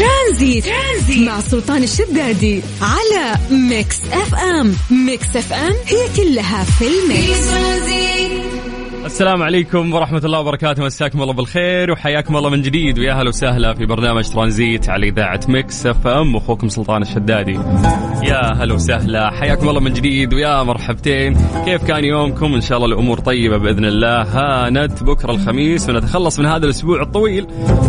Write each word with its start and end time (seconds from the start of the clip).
ترانزيت, 0.00 0.64
ترانزيت. 0.64 1.28
مع 1.28 1.40
سلطان 1.40 1.82
الشدادي 1.82 2.62
على 2.82 3.38
Mix 3.50 4.00
FM. 4.12 4.74
Mix 5.06 5.36
FM 5.36 5.72
هي 5.86 6.16
كلها 6.16 6.64
في 6.64 6.84
ال 6.84 6.97
mix. 6.97 7.48
السلام 9.04 9.42
عليكم 9.42 9.94
ورحمة 9.94 10.18
الله 10.24 10.40
وبركاته. 10.40 10.84
مساكم 10.84 11.22
الله 11.22 11.32
بالخير 11.32 11.90
وحياكم 11.90 12.36
الله 12.36 12.50
من 12.50 12.62
جديد. 12.62 12.98
ويا 12.98 13.12
هلا 13.12 13.28
وسهلا 13.28 13.74
في 13.74 13.86
برنامج 13.86 14.28
ترانزيت 14.28 14.88
على 14.88 15.08
إذاعة 15.08 15.40
Mix 15.48 15.86
FM. 15.86 16.36
أخوكم 16.36 16.68
سلطان 16.68 17.02
الشدادي. 17.02 17.60
يا 18.22 18.52
هلا 18.54 18.74
وسهلا. 18.74 19.30
حياكم 19.30 19.68
الله 19.68 19.80
من 19.80 19.92
جديد 19.92 20.34
ويا 20.34 20.62
مرحبتين. 20.62 21.36
كيف 21.64 21.84
كان 21.84 22.04
يومكم؟ 22.04 22.54
إن 22.54 22.60
شاء 22.60 22.78
الله 22.78 22.88
الأمور 22.88 23.18
طيبة 23.18 23.56
بإذن 23.56 23.84
الله. 23.84 24.22
هانت 24.22 25.02
بكرة 25.04 25.30
الخميس 25.30 25.88
ونتخلص 25.88 26.38
من 26.38 26.46
هذا 26.46 26.64
الأسبوع 26.64 27.02
الطويل. 27.02 27.46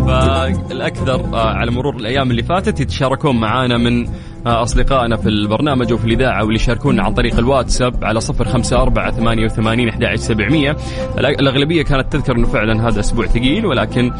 فالأكثر 0.07 1.25
آه، 1.33 1.49
على 1.53 1.71
مرور 1.71 1.95
الأيام 1.95 2.31
اللي 2.31 2.43
فاتت 2.43 2.79
يتشاركون 2.79 3.39
معانا 3.39 3.77
من 3.77 4.07
آه، 4.47 4.63
أصدقائنا 4.63 5.17
في 5.17 5.29
البرنامج 5.29 5.93
وفي 5.93 6.05
الإذاعة 6.05 6.41
واللي 6.43 6.55
يشاركونا 6.55 7.03
عن 7.03 7.13
طريق 7.13 7.37
الواتساب 7.37 8.03
على 8.03 8.19
صفر 8.19 8.45
خمسة 8.45 8.81
أربعة 8.81 9.11
ثمانية 9.11 9.45
وثمانين 9.45 9.89
أحد 9.89 10.15
سبعمية. 10.15 10.77
الأغلبية 11.17 11.83
كانت 11.83 12.13
تذكر 12.13 12.35
أنه 12.35 12.47
فعلا 12.47 12.87
هذا 12.87 12.99
أسبوع 12.99 13.25
ثقيل 13.25 13.65
ولكن 13.65 14.11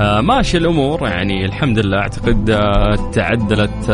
آه، 0.00 0.20
ماشي 0.20 0.58
الأمور. 0.58 1.08
يعني 1.08 1.44
الحمد 1.44 1.78
لله 1.78 1.98
أعتقد 1.98 2.44
تعدلت 3.12 3.90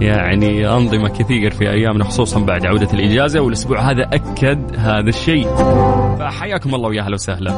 يعني 0.00 0.68
أنظمة 0.68 1.08
كثير 1.08 1.50
في 1.50 1.70
أيامنا 1.70 2.04
خصوصا 2.04 2.40
بعد 2.40 2.66
عودة 2.66 2.92
الإجازة 2.92 3.40
والأسبوع 3.40 3.90
هذا 3.90 4.02
أكد 4.02 4.76
هذا 4.76 5.08
الشيء. 5.08 5.48
فحياكم 6.18 6.74
الله 6.74 6.88
ويا 6.88 7.02
أهلا 7.02 7.14
وسهلا. 7.14 7.52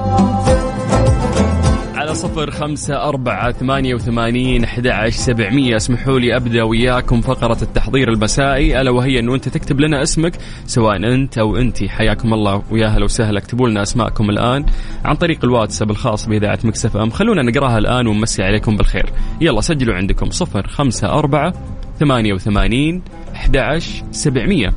على 1.94 2.14
صفر 2.14 2.50
خمسة 2.50 3.08
أربعة 3.08 3.52
ثمانية 3.52 3.94
وثمانين 3.94 4.64
أحد 4.64 5.08
سبعمية. 5.08 5.76
اسمحوا 5.76 6.18
لي 6.18 6.36
أبدأ 6.36 6.62
وياكم 6.62 7.20
فقرة 7.20 7.58
التحضير 7.62 8.08
المسائي 8.08 8.80
ألا 8.80 8.90
وهي 8.90 9.18
أنه 9.18 9.34
أنت 9.34 9.48
تكتب 9.48 9.80
لنا 9.80 10.02
اسمك 10.02 10.32
سواء 10.66 10.96
أنت 10.96 11.38
أو 11.38 11.56
أنت. 11.56 11.84
حياكم 11.84 12.34
الله 12.34 12.62
ويا 12.70 12.86
هلا 12.86 13.04
وسهلا. 13.04 13.38
اكتبوا 13.38 13.68
لنا 13.68 13.82
أسماءكم 13.82 14.30
الآن 14.30 14.64
عن 15.04 15.14
طريق 15.14 15.44
الواتساب 15.44 15.90
الخاص 15.90 16.26
بإذاعة 16.26 16.58
مكسف 16.64 16.96
أم. 16.96 17.10
خلونا 17.10 17.42
نقراها 17.42 17.78
الآن 17.78 18.06
ونمسي 18.06 18.42
عليكم 18.42 18.76
بالخير. 18.76 19.06
يلا 19.40 19.60
سجلوا 19.60 19.94
عندكم 19.94 20.30
صفر 20.30 20.66
خمسة 20.66 21.08
أربعة 21.18 21.54
ثمانية 22.00 22.32
وثمانين 22.32 23.02
أحد 23.34 23.78
سبعمية. 24.10 24.72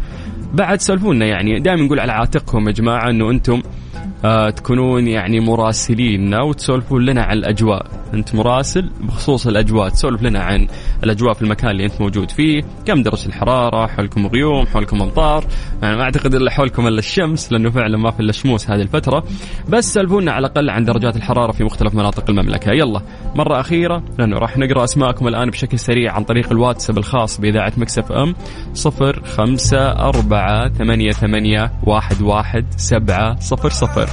بعد 0.53 0.81
سولفونا 0.81 1.25
يعني 1.25 1.59
دائما 1.59 1.81
نقول 1.81 1.99
على 1.99 2.11
عاتقكم 2.11 2.67
يا 2.67 2.73
جماعة 2.73 3.09
أنه 3.09 3.29
أنتم 3.29 3.53
آه 3.53 4.12
تكونون 4.55 5.07
يعني 5.07 5.39
مراسلين 5.39 6.33
وتسولفون 6.33 7.05
لنا 7.05 7.23
عن 7.23 7.37
الأجواء. 7.37 7.85
أنت 8.13 8.35
مراسل 8.35 8.89
بخصوص 9.01 9.47
الأجواء 9.47 9.89
تسولف 9.89 10.23
لنا 10.23 10.39
عن 10.39 10.67
الأجواء 11.03 11.33
في 11.33 11.41
المكان 11.41 11.69
اللي 11.69 11.85
أنت 11.85 12.01
موجود 12.01 12.31
فيه 12.31 12.61
كم 12.85 13.03
درجة 13.03 13.25
الحرارة 13.25 13.87
حولكم 13.87 14.27
غيوم 14.27 14.65
حولكم 14.65 15.01
أمطار. 15.01 15.45
يعني 15.81 15.97
ما 15.97 16.03
أعتقد 16.03 16.35
إلا 16.35 16.51
حولكم 16.51 16.87
إلا 16.87 16.99
الشمس 16.99 17.51
لأنه 17.51 17.69
فعلا 17.69 17.97
ما 17.97 18.11
في 18.11 18.19
إلا 18.19 18.31
شموس 18.31 18.69
هذه 18.69 18.81
الفترة. 18.81 19.23
بس 19.69 19.93
سولفونا 19.93 20.31
على 20.31 20.47
الأقل 20.47 20.69
عن 20.69 20.83
درجات 20.85 21.15
الحرارة 21.15 21.51
في 21.51 21.63
مختلف 21.63 21.95
مناطق 21.95 22.29
المملكة. 22.29 22.71
يلا 22.71 23.01
مرة 23.35 23.59
أخيرة 23.59 24.03
لأنه 24.19 24.37
راح 24.37 24.57
نقرأ 24.57 24.83
أسماءكم 24.83 25.27
الآن 25.27 25.49
بشكل 25.49 25.79
سريع 25.79 26.13
عن 26.13 26.23
طريق 26.23 26.51
الواتساب 26.51 26.97
الخاص 26.97 27.41
بإذاعة 27.41 27.73
مكسف 27.77 28.11
إم. 28.11 28.35
صفر 28.73 29.23
خمسة 29.23 29.91
أربعة 29.91 30.69
ثمانية 30.69 31.11
ثمانية 31.11 31.71
واحد 31.83 32.21
واحد 32.21 32.65
سبعة 32.77 33.39
صفر 33.39 33.69
صفر. 33.69 34.12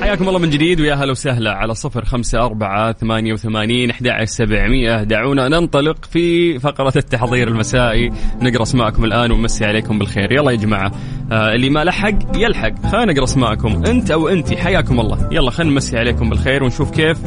حياكم 0.00 0.28
الله 0.28 0.38
من 0.38 0.50
جديد 0.50 0.80
ويا 0.80 0.94
هلا 0.94 1.10
وسهلا 1.10 1.52
على 1.52 1.74
صفر 1.74 2.04
خمسة 2.04 2.38
أربعة 2.44 2.92
ثمانية 2.92 3.32
وثمانين 3.32 3.90
أحد 3.90 4.24
سبعمية. 4.24 5.02
دعونا 5.02 5.48
ننطلق 5.48 6.04
في 6.04 6.58
فقرة 6.58 6.92
التحضير 6.96 7.48
المسائي. 7.48 8.12
نقرأ 8.42 8.62
أسماءكم 8.62 9.04
الآن 9.04 9.32
ونمسي 9.32 9.64
عليكم 9.64 9.98
بالخير. 9.98 10.32
يلا 10.32 10.50
يا 10.50 10.56
جماعة 10.56 10.92
آه 11.32 11.54
اللي 11.54 11.70
ما 11.70 11.84
لحق 11.84 12.18
يلحق. 12.34 12.86
خلينا 12.86 13.12
نقرأ 13.12 13.24
أسماءكم. 13.24 13.84
أنت 13.86 14.10
أو 14.10 14.28
أنت 14.28 14.54
حياكم 14.54 15.00
الله. 15.00 15.28
يلا 15.32 15.50
خلينا 15.50 15.72
نمسي 15.72 15.98
عليكم 15.98 16.30
بالخير 16.30 16.64
ونشوف 16.64 16.90
كيف 16.90 17.18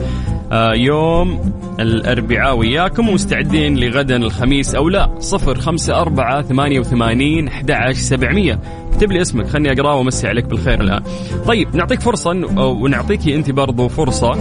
آه 0.51 0.73
يوم 0.73 1.53
الأربعاء 1.79 2.57
وياكم. 2.57 3.09
ومستعدين 3.09 3.77
لغدا 3.77 4.15
الخميس 4.15 4.75
أو 4.75 4.89
لا. 4.89 5.19
صفر 5.19 5.59
خمسة 5.59 6.01
أربعة 6.01 6.41
ثمانية 6.41 6.79
وثمانين 6.79 7.47
أحد 7.47 7.91
سبعمية. 7.91 8.59
اكتب 8.93 9.11
لي 9.11 9.21
اسمك 9.21 9.47
خلني 9.47 9.71
أقرأه 9.71 9.95
ومسي 9.95 10.27
عليك 10.27 10.45
بالخير 10.45 10.81
الآن. 10.81 11.03
طيب 11.47 11.75
نعطيك 11.75 12.01
فرصة 12.01 12.29
ونعطيكي 12.57 13.35
أنت 13.35 13.51
برضو 13.51 13.87
فرصة 13.87 14.31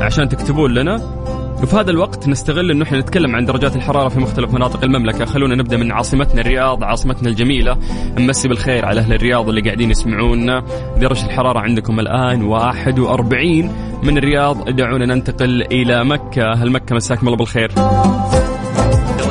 عشان 0.00 0.28
تكتبون 0.28 0.74
لنا. 0.74 1.22
وفي 1.62 1.76
هذا 1.76 1.90
الوقت 1.90 2.28
نستغل 2.28 2.70
انه 2.70 2.84
إحنا 2.84 2.98
نتكلم 2.98 3.36
عن 3.36 3.44
درجات 3.44 3.76
الحرارة 3.76 4.08
في 4.08 4.20
مختلف 4.20 4.54
مناطق 4.54 4.84
المملكة، 4.84 5.24
خلونا 5.24 5.54
نبدأ 5.54 5.76
من 5.76 5.92
عاصمتنا 5.92 6.40
الرياض، 6.40 6.84
عاصمتنا 6.84 7.28
الجميلة، 7.28 7.76
نمسي 8.18 8.48
بالخير 8.48 8.84
على 8.84 9.00
أهل 9.00 9.12
الرياض 9.12 9.48
اللي 9.48 9.60
قاعدين 9.60 9.90
يسمعونا، 9.90 10.62
درجة 11.00 11.26
الحرارة 11.26 11.58
عندكم 11.58 12.00
الآن 12.00 12.42
41 12.44 13.70
من 14.02 14.18
الرياض، 14.18 14.70
دعونا 14.70 15.06
ننتقل 15.06 15.62
إلى 15.62 16.04
مكة، 16.04 16.52
هل 16.52 16.72
مكة 16.72 16.96
مساكم 16.96 17.26
الله 17.26 17.38
بالخير. 17.38 17.72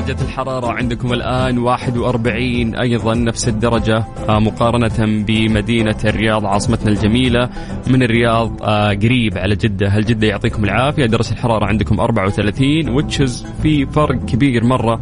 درجة 0.02 0.22
الحرارة 0.22 0.68
عندكم 0.72 1.14
الآن 1.14 1.58
41 1.58 2.76
أيضا 2.76 3.14
نفس 3.14 3.48
الدرجة. 3.48 4.06
آه، 4.30 4.40
مقارنة 4.40 5.24
بمدينة 5.24 5.96
الرياض 6.06 6.46
عاصمتنا 6.46 6.90
الجميلة. 6.90 7.50
من 7.88 8.04
الرياض 8.04 8.64
آه، 8.64 8.90
قريب 8.90 9.38
على 9.38 9.56
جدة. 9.56 9.88
هل 9.88 10.06
جدة 10.06 10.28
يعطيكم 10.28 10.64
العافية؟ 10.64 11.06
درجة 11.06 11.32
الحرارة 11.32 11.66
عندكم 11.66 12.00
34 12.00 12.90
وتشز 12.90 13.46
في 13.62 13.86
فرق 13.86 14.26
كبير 14.26 14.64
مرة 14.64 15.02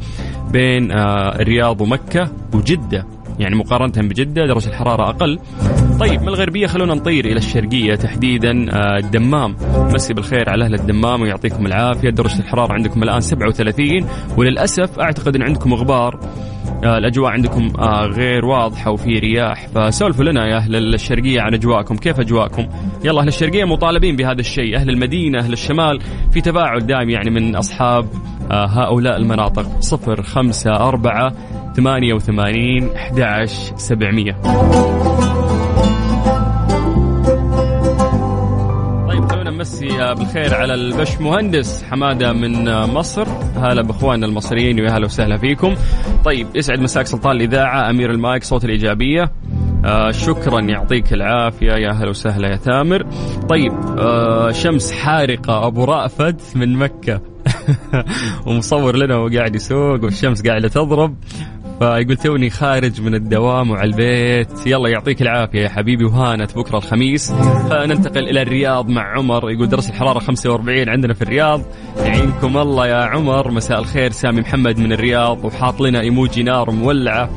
بين 0.52 0.92
آه، 0.92 1.42
الرياض 1.42 1.82
ومكة 1.82 2.32
وجدة. 2.54 3.19
يعني 3.40 3.56
مقارنة 3.56 4.08
بجدة 4.10 4.46
درجة 4.46 4.68
الحرارة 4.68 5.10
أقل. 5.10 5.40
طيب 6.00 6.22
من 6.22 6.28
الغربية؟ 6.28 6.68
خلونا 6.68 6.94
نطير 6.94 7.26
إلى 7.26 7.38
الشرقية 7.38 7.96
تحديدا. 7.96 8.66
آه، 8.72 8.98
الدمام. 8.98 9.56
مسي 9.94 10.14
بالخير 10.14 10.50
على 10.50 10.66
أهل 10.66 10.74
الدمام 10.74 11.22
ويعطيكم 11.22 11.66
العافية. 11.66 12.10
درجة 12.10 12.40
الحرارة 12.40 12.74
عندكم 12.74 13.04
الآن 13.04 13.22
37 13.22 14.06
وللأسف 14.38 15.00
أعتقد 15.00 15.36
أن 15.36 15.42
عندكم 15.42 15.74
غبار. 15.74 16.20
آه 16.84 16.98
الأجواء 16.98 17.32
عندكم 17.32 17.72
آه 17.80 18.06
غير 18.06 18.46
واضحة 18.46 18.92
وفي 18.92 19.20
رياح. 19.20 19.68
فسولفوا 19.68 20.26
لنا 20.26 20.48
يا 20.48 20.58
أهل 20.58 20.94
الشرقية 20.94 21.42
عن 21.42 21.54
أجواءكم. 21.54 21.96
كيف 21.98 22.20
أجواءكم؟ 22.20 22.68
يلا 23.04 23.22
أهل 23.22 23.28
الشرقية 23.28 23.64
مطالبين 23.66 24.16
بهذا 24.16 24.40
الشيء. 24.40 24.76
أهل 24.76 24.90
المدينة 24.90 25.40
أهل 25.40 25.54
الشمال 25.54 26.00
في 26.32 26.42
تفاعل 26.42 26.80
دائم 26.80 27.10
يعني 27.10 27.30
من 27.30 27.56
أصحاب 27.56 28.06
هؤلاء 28.52 29.18
المناطق. 29.18 29.80
صفر 29.80 30.22
خمسة 30.22 30.72
أربعة 30.72 31.34
ثمانية 31.80 32.14
وثمانين 32.14 32.90
أحد 32.96 33.46
سبعمية. 33.76 34.32
طيب 39.08 39.32
خلونا 39.32 39.50
نمسي 39.50 39.88
بالخير 39.88 40.56
على 40.56 40.74
البش 40.74 41.22
مهندس 41.22 41.84
حمادة 41.84 42.34
من 42.34 42.64
مصر. 42.86 43.28
هلا 43.56 43.82
بأخواننا 43.82 44.26
المصريين 44.26 44.80
ويا 44.80 44.90
هلا 44.92 45.06
وسهلا 45.06 45.38
فيكم. 45.38 45.76
طيب 46.26 46.48
يسعد 46.56 46.80
مساك 46.80 47.06
سلطان 47.06 47.36
الإذاعة 47.36 47.90
أمير 47.90 48.12
المايك 48.12 48.44
صوت 48.44 48.66
الإيجابية. 48.66 49.32
آه 49.86 50.12
شكرا 50.12 50.60
يعطيك 50.60 51.14
العافية 51.14 51.72
يا 51.72 51.92
هلا 51.92 52.10
وسهلا 52.10 52.48
يا 52.48 52.56
تامر 52.56 53.06
طيب 53.50 53.74
آه 54.00 54.52
شمس 54.52 54.92
حارقة 54.92 55.68
أبو 55.68 55.84
رأفت 55.84 56.58
من 56.58 56.74
مكة. 56.78 57.22
ومصور 58.48 58.96
لنا 58.96 59.16
وقاعد 59.16 59.56
يسوق 59.56 60.04
والشمس 60.04 60.48
قاعدة 60.48 60.68
تضرب. 60.68 61.16
فيقول 61.80 62.18
توني 62.18 62.50
خارج 62.50 63.02
من 63.02 63.16
الدوام 63.16 63.72
وعلى 63.72 63.90
البيت. 63.90 64.68
يلا 64.68 64.90
يعطيك 64.90 65.22
العافية 65.22 65.60
يا 65.60 65.70
حبيبي 65.70 66.06
وهانت 66.06 66.58
بكرة 66.58 66.78
الخميس. 66.78 67.32
فننتقل 67.70 68.30
إلى 68.30 68.42
الرياض 68.42 68.90
مع 68.90 69.18
عمر. 69.18 69.52
يقول 69.52 69.70
درجة 69.70 69.90
الحرارة 69.90 70.20
45 70.20 70.90
عندنا 70.90 71.14
في 71.14 71.22
الرياض. 71.22 71.62
يعينكم 71.98 72.58
الله 72.58 72.88
يا 72.88 73.04
عمر. 73.04 73.52
مساء 73.52 73.80
الخير 73.80 74.12
سامي 74.12 74.42
محمد 74.42 74.80
من 74.80 74.94
الرياض 74.94 75.46
وحاط 75.46 75.82
لنا 75.82 76.02
إيموجي 76.02 76.44
نار 76.44 76.72
مولعة. 76.72 77.30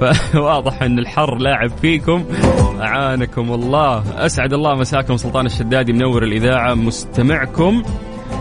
فواضح 0.32 0.82
أن 0.82 0.98
الحر 0.98 1.38
لاعب 1.38 1.70
فيكم. 1.70 2.24
أعانكم 2.80 3.52
الله. 3.52 4.04
أسعد 4.26 4.52
الله 4.52 4.74
مساكم 4.74 5.16
سلطان 5.16 5.46
الشدادي 5.46 5.92
منور 5.92 6.22
الإذاعة. 6.22 6.74
مستمعكم. 6.74 7.82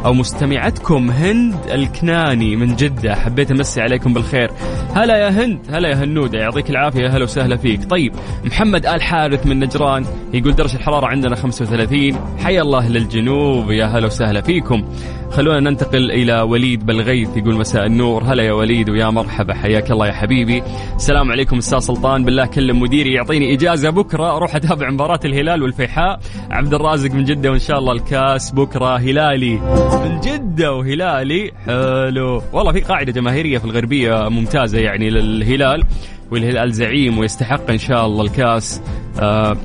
أو 0.06 0.14
مستمعتكم 0.14 1.10
هند 1.10 1.56
الكناني 1.74 2.56
من 2.56 2.76
جدة. 2.76 3.16
حبيت 3.16 3.52
أمسي 3.52 3.82
عليكم 3.82 4.14
بالخير. 4.14 4.52
هلا 4.96 5.18
يا 5.18 5.30
هند. 5.30 5.60
هلا 5.70 5.90
يا 5.90 5.96
هنودة. 5.96 6.40
يعطيك 6.40 6.70
العافية. 6.70 7.08
هلا 7.08 7.24
وسهلا 7.24 7.58
فيك. 7.58 7.90
طيب 7.90 8.14
محمد 8.46 8.86
آل 8.86 9.02
حارث 9.02 9.46
من 9.46 9.60
نجران 9.60 10.06
يقول 10.34 10.56
درجة 10.56 10.76
الحرارة 10.76 11.08
عندنا 11.08 11.36
35 11.36 12.16
حيا 12.44 12.62
الله 12.62 12.90
للجنوب. 12.90 13.72
يا 13.72 13.86
هلا 13.86 14.06
وسهلا 14.06 14.42
فيكم. 14.42 14.84
خلونا 15.32 15.60
ننتقل 15.60 16.12
إلى 16.12 16.42
وليد 16.42 16.86
بالغيث 16.86 17.38
يقول 17.38 17.56
مساء 17.56 17.86
النور. 17.86 18.24
هلا 18.24 18.44
يا 18.44 18.54
وليد 18.54 18.90
ويا 18.90 19.10
مرحبا. 19.10 19.54
حياك 19.54 19.92
الله 19.92 20.08
يا 20.08 20.14
حبيبي. 20.14 20.64
السلام 20.96 21.32
عليكم 21.32 21.58
أستاذ 21.58 21.80
سلطان. 21.80 22.24
بالله 22.24 22.46
كلم 22.46 22.80
مديري 22.80 23.14
يعطيني 23.14 23.54
إجازة 23.54 23.90
بكرة. 23.90 24.36
أروح 24.36 24.56
أتابع 24.56 24.90
مباراة 24.90 25.20
الهلال 25.26 25.64
والفيحاء. 25.64 26.20
عبد 26.52 26.74
الرازق 26.74 27.12
من 27.12 27.24
جدة 27.24 27.52
وإن 27.52 27.60
شاء 27.60 27.80
الله 27.80 27.94
الكاس 27.94 28.52
بكرة 28.52 28.98
هلالي. 28.98 29.89
من 29.98 30.20
جدة 30.20 30.74
وهلالي. 30.74 31.52
حلو. 31.66 32.42
والله 32.54 32.72
في 32.72 32.80
قاعدة 32.80 33.12
جماهيرية 33.12 33.58
في 33.58 33.66
الغربية 33.66 34.30
ممتازة 34.30 34.80
يعني 34.80 35.10
للهلال 35.10 35.84
والهلال 36.32 36.74
زعيم 36.74 37.18
ويستحق 37.18 37.72
إن 37.72 37.78
شاء 37.78 38.06
الله 38.06 38.24
الكاس. 38.24 38.82
آه 39.20 39.58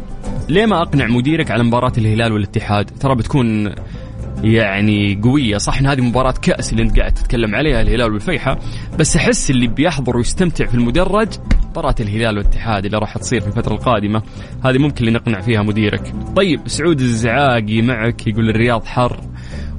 ليه 0.49 0.67
ما 0.67 0.82
أقنع 0.82 1.06
مديرك 1.06 1.50
على 1.50 1.62
مباراة 1.62 1.93
الهلال 1.99 2.32
والاتحاد؟ 2.32 2.91
ترى 3.00 3.15
بتكون 3.15 3.75
يعني 4.43 5.21
قوية 5.23 5.56
صح 5.56 5.79
إن 5.79 5.87
هذه 5.87 6.00
مباراة 6.00 6.35
كأس 6.43 6.73
اللي 6.73 6.82
أنت 6.82 6.99
قاعد 6.99 7.15
تتكلم 7.15 7.55
عليها 7.55 7.82
الهلال 7.82 8.12
والفيحة. 8.12 8.59
بس 8.99 9.17
أحس 9.17 9.50
اللي 9.50 9.67
بيحضر 9.67 10.17
ويستمتع 10.17 10.67
في 10.67 10.75
المدرج 10.75 11.29
مباراة 11.70 11.94
الهلال 12.00 12.38
والاتحاد 12.38 12.85
اللي 12.85 12.99
راح 12.99 13.19
تصير 13.19 13.41
في 13.41 13.47
الفترة 13.47 13.75
القادمة. 13.75 14.23
هذه 14.65 14.79
ممكن 14.79 15.06
اللي 15.06 15.19
نقنع 15.19 15.41
فيها 15.41 15.62
مديرك. 15.62 16.15
طيب 16.37 16.61
سعود 16.67 17.00
الزعاقي 17.00 17.82
معك 17.82 18.27
يقول 18.27 18.50
الرياض 18.50 18.85
حر. 18.85 19.20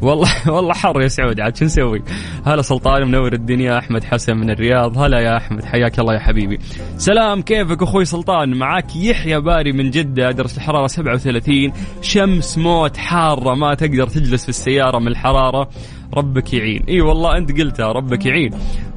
والله 0.05 0.29
والله 0.55 0.73
حر 0.73 1.01
يا 1.01 1.07
سعود 1.07 1.39
عاد 1.39 1.57
شو 1.57 1.65
نسوي؟ 1.65 2.03
هلا 2.45 2.61
سلطان 2.61 3.07
منور 3.07 3.33
الدنيا 3.33 3.77
أحمد 3.77 4.03
حسن 4.03 4.37
من 4.37 4.49
الرياض 4.49 4.97
هلا 4.97 5.19
يا 5.19 5.37
أحمد 5.37 5.65
حياك 5.65 5.99
الله 5.99 6.13
يا 6.13 6.19
حبيبي. 6.19 6.59
سلام 6.97 7.41
كيفك 7.41 7.83
أخوي 7.83 8.05
سلطان 8.05 8.53
معك 8.57 8.95
يحيى 8.95 9.41
باري 9.41 9.71
من 9.71 9.89
جدة 9.89 10.31
درجه 10.31 10.57
الحرارة 10.57 10.87
37 10.87 11.73
شمس 12.01 12.57
موت 12.57 12.97
حارة 12.97 13.55
ما 13.55 13.73
تقدر 13.73 14.07
تجلس 14.07 14.43
في 14.43 14.49
السيارة 14.49 14.99
من 14.99 15.07
الحرارة 15.07 15.69
ربك 16.13 16.53
يعين 16.53 16.83
إي 16.89 17.01
والله 17.01 17.37
أنت 17.37 17.59
قلتها 17.59 17.91
ربك 17.91 18.25
يعين 18.25 18.51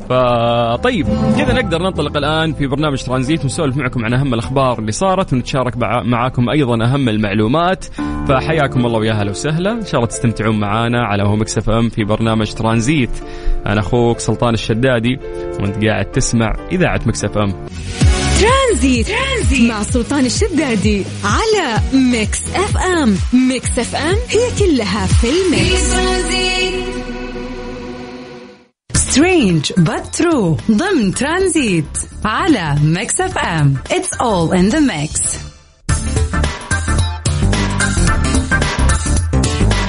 فطيب 0.09 1.07
كذا 1.39 1.53
نقدر 1.53 1.83
ننطلق 1.83 2.17
الآن 2.17 2.53
في 2.53 2.67
برنامج 2.67 3.03
ترانزيت 3.03 3.43
ونسولف 3.43 3.77
معكم 3.77 4.05
عن 4.05 4.15
أهم 4.15 4.35
الأخبار 4.35 4.79
اللي 4.79 4.93
صارت 4.93 5.33
ونتشارك 5.33 5.77
معاكم 6.05 6.49
أيضا 6.51 6.85
أهم 6.85 7.09
المعلومات. 7.09 7.85
فحياكم 8.29 8.87
الله 8.87 8.99
ويا 8.99 9.13
أهلا 9.13 9.31
وسهلا. 9.31 9.73
إن 9.73 9.85
شاء 9.85 9.95
الله 9.97 10.07
تستمتعون 10.07 10.61
معنا 10.61 11.05
على 11.05 11.23
هوا 11.23 11.37
Mix 11.37 11.59
FM 11.59 11.89
في 11.89 12.05
برنامج 12.05 12.53
ترانزيت. 12.53 13.11
أنا 13.67 13.81
أخوك 13.81 14.19
سلطان 14.19 14.55
الشدادي 14.55 15.19
وأنت 15.61 15.85
قاعد 15.85 16.05
تسمع 16.05 16.57
إذاعة 16.73 17.01
Mix 17.07 17.25
FM. 17.25 17.53
ترانزيت. 18.41 19.07
ترانزيت. 19.07 19.71
مع 19.71 19.83
سلطان 19.83 20.27
الشدادي 20.27 21.05
على 21.25 21.81
Mix 22.13 22.43
FM. 22.55 23.15
Mix 23.49 23.79
FM 23.79 24.17
هي 24.29 24.49
كلها 24.59 25.07
في 25.07 25.27
ال 25.27 25.44
mix 25.44 25.95
strange 29.11 29.73
but 29.73 30.21
true. 30.21 30.71
ضمن 30.71 31.15
ترانزيت 31.15 31.99
على 32.25 32.77
Mix 32.83 33.21
FM 33.21 33.77
it's 33.89 34.17
all 34.19 34.53
in 34.53 34.75
the 34.75 34.81
mix 34.81 35.39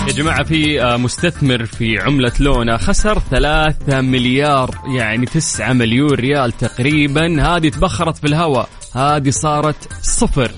يا 0.07 0.13
جماعة 0.13 0.43
في 0.43 0.79
مستثمر 0.97 1.65
في 1.65 1.99
عملة 1.99 2.31
لونا 2.39 2.77
خسر 2.77 3.19
ثلاثة 3.19 4.01
مليار 4.01 4.75
يعني 4.97 5.25
تسعة 5.25 5.73
مليون 5.73 6.11
ريال 6.11 6.51
تقريبا. 6.51 7.41
هذه 7.41 7.69
تبخرت 7.69 8.17
في 8.17 8.27
الهواء. 8.27 8.69
هذه 8.95 9.29
صارت 9.29 9.93
صفر. 10.01 10.51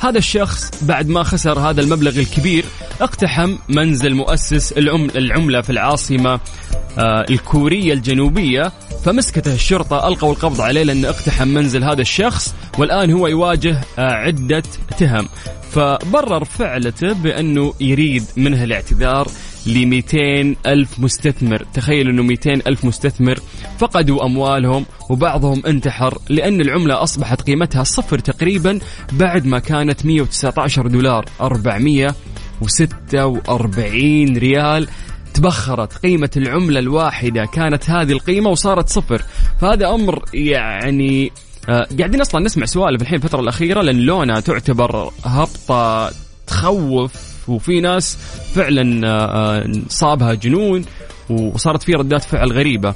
هذا 0.00 0.18
الشخص 0.18 0.84
بعد 0.84 1.08
ما 1.08 1.22
خسر 1.22 1.58
هذا 1.58 1.80
المبلغ 1.80 2.18
الكبير 2.18 2.64
اقتحم 3.00 3.56
منزل 3.68 4.14
مؤسس 4.14 4.72
العملة 5.16 5.60
في 5.60 5.70
العاصمة 5.70 6.40
آه، 6.98 7.26
الكورية 7.30 7.92
الجنوبية 7.92 8.72
فمسكته 9.04 9.54
الشرطة 9.54 10.08
ألقوا 10.08 10.32
القبض 10.32 10.60
عليه 10.60 10.82
لأنه 10.82 11.08
اقتحم 11.08 11.48
منزل 11.48 11.84
هذا 11.84 12.00
الشخص 12.00 12.54
والآن 12.78 13.10
هو 13.12 13.26
يواجه 13.26 13.80
آه، 13.98 14.12
عدة 14.12 14.62
تهم 14.98 15.28
فبرر 15.70 16.44
فعلته 16.44 17.12
بأنه 17.12 17.74
يريد 17.80 18.24
منها 18.36 18.64
الاعتذار 18.64 19.28
ل 19.66 19.86
200 19.86 20.56
ألف 20.66 21.00
مستثمر. 21.00 21.64
تخيل 21.74 22.08
أنه 22.08 22.22
200 22.22 22.52
ألف 22.66 22.84
مستثمر 22.84 23.40
فقدوا 23.78 24.24
أموالهم 24.24 24.86
وبعضهم 25.10 25.62
انتحر 25.66 26.18
لأن 26.28 26.60
العملة 26.60 27.02
أصبحت 27.02 27.42
قيمتها 27.42 27.84
صفر 27.84 28.18
تقريبا 28.18 28.78
بعد 29.12 29.46
ما 29.46 29.58
كانت 29.58 30.06
119 30.06 30.86
دولار 30.86 31.24
446 31.40 34.36
ريال. 34.36 34.88
تبخرت 35.34 35.98
قيمة 35.98 36.30
العملة 36.36 36.78
الواحدة 36.78 37.44
كانت 37.44 37.90
هذه 37.90 38.12
القيمة 38.12 38.50
وصارت 38.50 38.88
صفر. 38.88 39.22
فهذا 39.60 39.88
أمر 39.88 40.24
يعني 40.34 41.32
آه 41.68 41.86
قاعدين 41.98 42.20
أصلا 42.20 42.44
نسمع 42.44 42.66
سوالف 42.66 43.02
الحين 43.02 43.16
الفترة 43.16 43.40
الأخيرة 43.40 43.82
لأن 43.82 44.00
لونا 44.00 44.40
تعتبر 44.40 45.10
هبطة 45.24 46.10
تخوف 46.46 47.29
وفي 47.50 47.80
ناس 47.80 48.18
فعلا 48.54 49.08
آه 49.08 49.72
صابها 49.88 50.34
جنون 50.34 50.84
وصارت 51.30 51.82
في 51.82 51.94
ردات 51.94 52.22
فعل 52.22 52.52
غريبة. 52.52 52.94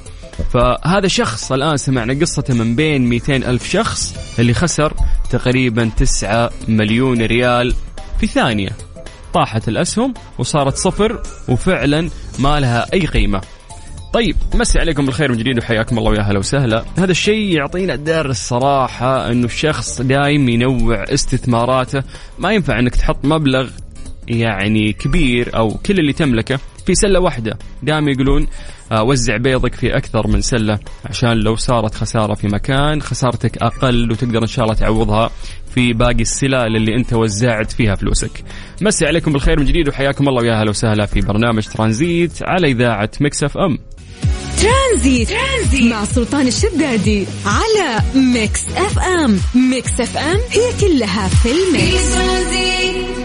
فهذا 0.53 1.07
شخص 1.07 1.51
الآن 1.51 1.77
سمعنا 1.77 2.19
قصته 2.21 2.53
من 2.53 2.75
بين 2.75 3.09
200 3.09 3.35
ألف 3.35 3.69
شخص 3.69 4.15
اللي 4.39 4.53
خسر 4.53 4.93
تقريبا 5.29 5.91
9 5.97 6.49
مليون 6.67 7.21
ريال 7.21 7.73
في 8.19 8.27
ثانية. 8.27 8.69
طاحت 9.33 9.67
الأسهم 9.67 10.13
وصارت 10.37 10.75
صفر 10.75 11.21
وفعلا 11.47 12.09
ما 12.39 12.59
لها 12.59 12.93
أي 12.93 13.05
قيمة. 13.05 13.41
طيب 14.13 14.35
مسي 14.53 14.79
عليكم 14.79 15.05
بالخير 15.05 15.31
من 15.31 15.37
جديد 15.37 15.57
وحياكم 15.57 15.97
الله 15.97 16.11
ويا 16.11 16.21
هلا 16.21 16.39
وسهلا. 16.39 16.85
هذا 16.97 17.11
الشيء 17.11 17.55
يعطينا 17.55 17.95
درس 17.95 18.47
صراحة 18.47 19.31
أنه 19.31 19.45
الشخص 19.45 20.01
دايم 20.01 20.49
ينوع 20.49 21.03
استثماراته. 21.03 22.03
ما 22.39 22.51
ينفع 22.51 22.79
أنك 22.79 22.95
تحط 22.95 23.25
مبلغ 23.25 23.69
يعني 24.27 24.93
كبير 24.93 25.57
أو 25.57 25.69
كل 25.85 25.99
اللي 25.99 26.13
تملكه 26.13 26.59
في 26.85 26.95
سلة 26.95 27.19
واحدة. 27.19 27.57
دائما 27.83 28.11
يقولون 28.11 28.47
آه، 28.91 29.03
وزع 29.03 29.37
بيضك 29.37 29.75
في 29.75 29.97
أكثر 29.97 30.27
من 30.27 30.41
سلة 30.41 30.79
عشان 31.05 31.33
لو 31.33 31.55
صارت 31.55 31.95
خسارة 31.95 32.33
في 32.33 32.47
مكان 32.47 33.01
خسارتك 33.01 33.57
أقل 33.57 34.11
وتقدر 34.11 34.41
إن 34.41 34.47
شاء 34.47 34.65
الله 34.65 34.75
تعوضها 34.75 35.31
في 35.75 35.93
باقي 35.93 36.21
السلال 36.21 36.75
اللي 36.75 36.95
أنت 36.95 37.13
وزعت 37.13 37.71
فيها 37.71 37.95
فلوسك. 37.95 38.43
مسي 38.81 39.05
عليكم 39.05 39.33
بالخير 39.33 39.59
من 39.59 39.65
جديد 39.65 39.87
وحياكم 39.89 40.29
الله 40.29 40.41
ويا 40.41 40.59
أهلا 40.59 40.69
وسهلا 40.69 41.05
في 41.05 41.21
برنامج 41.21 41.67
ترانزيت 41.67 42.31
على 42.43 42.67
إذاعة 42.71 43.11
Mix 43.21 43.57
FM. 43.57 43.77
ترانزيت. 44.61 45.29
ترانزيت 45.29 45.91
مع 45.91 46.05
سلطان 46.05 46.47
الشدادي 46.47 47.25
على 47.45 48.01
Mix 48.15 48.67
FM. 48.77 49.39
Mix 49.55 49.99
FM 50.01 50.39
هي 50.51 50.79
كلها 50.81 51.27
في 51.27 51.49
ال 51.51 51.86
mix. 51.86 53.24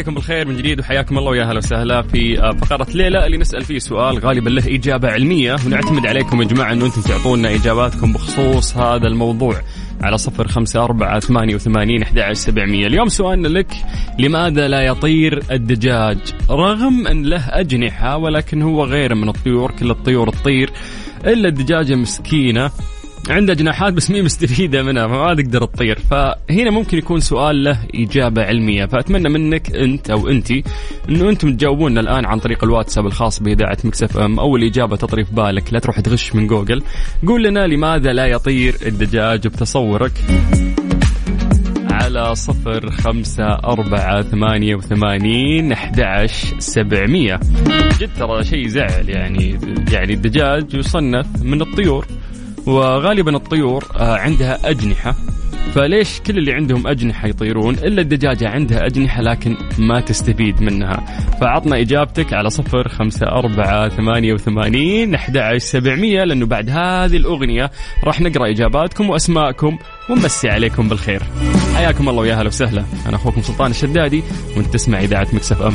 عليكم 0.00 0.14
بالخير 0.14 0.48
من 0.48 0.56
جديد 0.56 0.80
وحياكم 0.80 1.18
الله 1.18 1.30
ويا 1.30 1.42
أهلا 1.42 1.58
وسهلا 1.58 2.02
في 2.02 2.40
آه، 2.40 2.50
فقرة 2.50 2.86
ليلة 2.94 3.26
اللي 3.26 3.38
نسأل 3.38 3.64
فيه 3.64 3.78
سؤال 3.78 4.18
غالبا 4.18 4.50
له 4.50 4.74
إجابة 4.74 5.08
علمية 5.08 5.56
ونعتمد 5.66 6.06
عليكم 6.06 6.42
يا 6.42 6.46
جماعة 6.46 6.72
أنه 6.72 6.86
أنتم 6.86 7.00
تعطونا 7.00 7.54
إجاباتكم 7.54 8.12
بخصوص 8.12 8.76
هذا 8.76 9.06
الموضوع 9.06 9.54
على 10.02 10.18
صفر 10.18 10.48
خمسة 10.48 10.84
أربعة 10.84 11.20
ثمانية 11.20 11.54
وثمانين 11.54 12.02
أحد 12.02 12.32
سبعمية. 12.32 12.86
اليوم 12.86 13.08
سؤالنا 13.08 13.48
لك 13.48 13.72
لماذا 14.18 14.68
لا 14.68 14.82
يطير 14.82 15.42
الدجاج؟ 15.50 16.18
رغم 16.50 17.06
أن 17.06 17.22
له 17.22 17.48
أجنحة 17.48 18.16
ولكن 18.16 18.62
هو 18.62 18.84
غير 18.84 19.14
من 19.14 19.28
الطيور 19.28 19.70
كل 19.70 19.90
الطيور 19.90 20.30
تطير 20.30 20.70
إلا 21.26 21.48
الدجاجة 21.48 21.94
مسكينة. 21.94 22.70
عنده 23.30 23.54
جناحات 23.54 23.92
بس 23.92 24.10
مي 24.10 24.22
مستفيدة 24.22 24.82
منها 24.82 25.06
فما 25.06 25.34
تقدر 25.34 25.64
تطير. 25.64 25.98
فهنا 25.98 26.70
ممكن 26.70 26.98
يكون 26.98 27.20
سؤال 27.20 27.64
له 27.64 27.78
إجابة 27.94 28.42
علمية. 28.42 28.86
فأتمنى 28.86 29.28
منك 29.28 29.76
أنت 29.76 30.10
أو 30.10 30.28
انت 30.28 30.50
إنه 31.08 31.28
أنتم 31.28 31.56
تجاوبونا 31.56 32.00
الآن 32.00 32.26
عن 32.26 32.38
طريق 32.38 32.64
الواتساب 32.64 33.06
الخاص 33.06 33.42
بإذاعة 33.42 33.78
Mix 33.84 34.18
FM 34.18 34.40
اول 34.40 34.64
اجابه 34.64 34.96
تطري 34.96 35.24
في 35.24 35.34
بالك. 35.34 35.72
لا 35.72 35.78
تروح 35.78 36.00
تغش 36.00 36.34
من 36.34 36.46
جوجل. 36.46 36.82
قول 37.26 37.44
لنا 37.44 37.66
لماذا 37.66 38.12
لا 38.12 38.26
يطير 38.26 38.74
الدجاج 38.86 39.46
بتصورك. 39.48 40.12
على 41.90 42.34
صفر 42.34 42.90
خمسة 42.90 43.44
أربعة 43.44 44.22
ثمانية 44.22 44.74
وثمانين 44.74 45.72
أحد 45.72 46.26
سبعمية. 46.58 47.40
جد 48.00 48.10
ترى 48.18 48.44
شيء 48.44 48.66
زعل 48.68 49.08
يعني 49.08 49.58
يعني 49.92 50.12
الدجاج 50.12 50.74
يصنف 50.74 51.26
من 51.42 51.60
الطيور. 51.60 52.06
وغالبا 52.66 53.36
الطيور 53.36 53.84
آه، 53.96 54.16
عندها 54.16 54.70
أجنحة. 54.70 55.14
فليش 55.74 56.20
كل 56.20 56.38
اللي 56.38 56.52
عندهم 56.52 56.86
أجنحة 56.86 57.28
يطيرون؟ 57.28 57.74
إلا 57.74 58.02
الدجاجة 58.02 58.48
عندها 58.48 58.86
أجنحة 58.86 59.22
لكن 59.22 59.56
ما 59.78 60.00
تستفيد 60.00 60.62
منها. 60.62 61.04
فعطنا 61.40 61.80
إجابتك 61.80 62.32
على 62.32 62.50
صفر 62.50 62.88
خمسة 62.88 63.26
أربعة 63.26 63.88
ثمانية 63.88 64.32
وثمانين 64.32 65.14
أحد 65.14 65.56
سبعمية 65.56 66.24
لأنه 66.24 66.46
بعد 66.46 66.70
هذه 66.70 67.16
الأغنية 67.16 67.70
راح 68.04 68.20
نقرأ 68.20 68.50
إجاباتكم 68.50 69.10
وأسماءكم 69.10 69.78
ونمسي 70.10 70.48
عليكم 70.48 70.88
بالخير. 70.88 71.22
حياكم 71.74 72.08
الله 72.08 72.20
ويا 72.20 72.34
هلا 72.34 72.48
وسهلا. 72.48 72.84
أنا 73.06 73.16
أخوكم 73.16 73.42
سلطان 73.42 73.70
الشدادي 73.70 74.22
وأنت 74.56 74.74
تسمع 74.74 75.00
إذاعة 75.00 75.28
Mix 75.32 75.62
FM. 75.62 75.74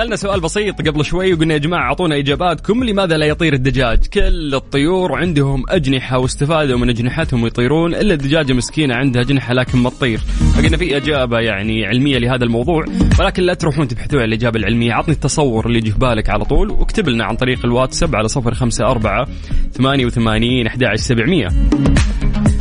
سألنا 0.00 0.16
سؤال 0.16 0.40
بسيط 0.40 0.88
قبل 0.88 1.04
شوي 1.04 1.34
وقلنا 1.34 1.54
يا 1.54 1.58
جماعة 1.58 1.82
أعطونا 1.82 2.18
إجاباتكم 2.18 2.84
لماذا 2.84 3.16
لا 3.16 3.26
يطير 3.26 3.52
الدجاج؟ 3.52 4.06
كل 4.06 4.54
الطيور 4.54 5.18
عندهم 5.18 5.64
أجنحة 5.68 6.18
واستفادوا 6.18 6.78
من 6.78 6.88
أجنحتهم 6.88 7.42
ويطيرون 7.42 7.94
إلا 7.94 8.14
الدجاجة 8.14 8.52
مسكينة 8.52 8.94
عندها 8.94 9.22
أجنحة 9.22 9.54
لكن 9.54 9.78
ما 9.78 9.90
تطير. 9.90 10.18
فقلنا 10.54 10.76
في 10.76 10.96
إجابة 10.96 11.38
يعني 11.38 11.86
علمية 11.86 12.18
لهذا 12.18 12.44
الموضوع 12.44 12.84
ولكن 13.20 13.42
لا 13.42 13.54
تروحون 13.54 13.88
تبحثون 13.88 14.20
عن 14.20 14.28
الإجابة 14.28 14.58
العلمية. 14.58 14.92
عطني 14.92 15.14
التصور 15.14 15.66
اللي 15.66 15.78
يجي 15.78 15.90
في 15.90 15.98
بالك 15.98 16.30
على 16.30 16.44
طول 16.44 16.70
واكتب 16.70 17.08
لنا 17.08 17.24
عن 17.24 17.36
طريق 17.36 17.64
الواتساب 17.64 18.16
على 18.16 18.28
صفر 18.28 18.54
خمسة 18.54 18.84
أربعة 18.84 19.28
ثمانية 19.72 20.06
وثمانين 20.06 20.66
أحد 20.66 20.94
سبعمية. 20.94 21.48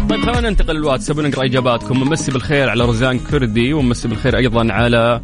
طيب 0.09 0.21
خلينا 0.21 0.49
ننتقل 0.49 0.75
للواتساب 0.75 1.17
ونقرأ 1.17 1.45
إجاباتكم. 1.45 2.01
ونمسي 2.01 2.31
بالخير 2.31 2.69
على 2.69 2.85
روزان 2.85 3.19
كردي 3.19 3.73
ونمسي 3.73 4.07
بالخير 4.07 4.37
أيضا 4.37 4.73
على 4.73 5.21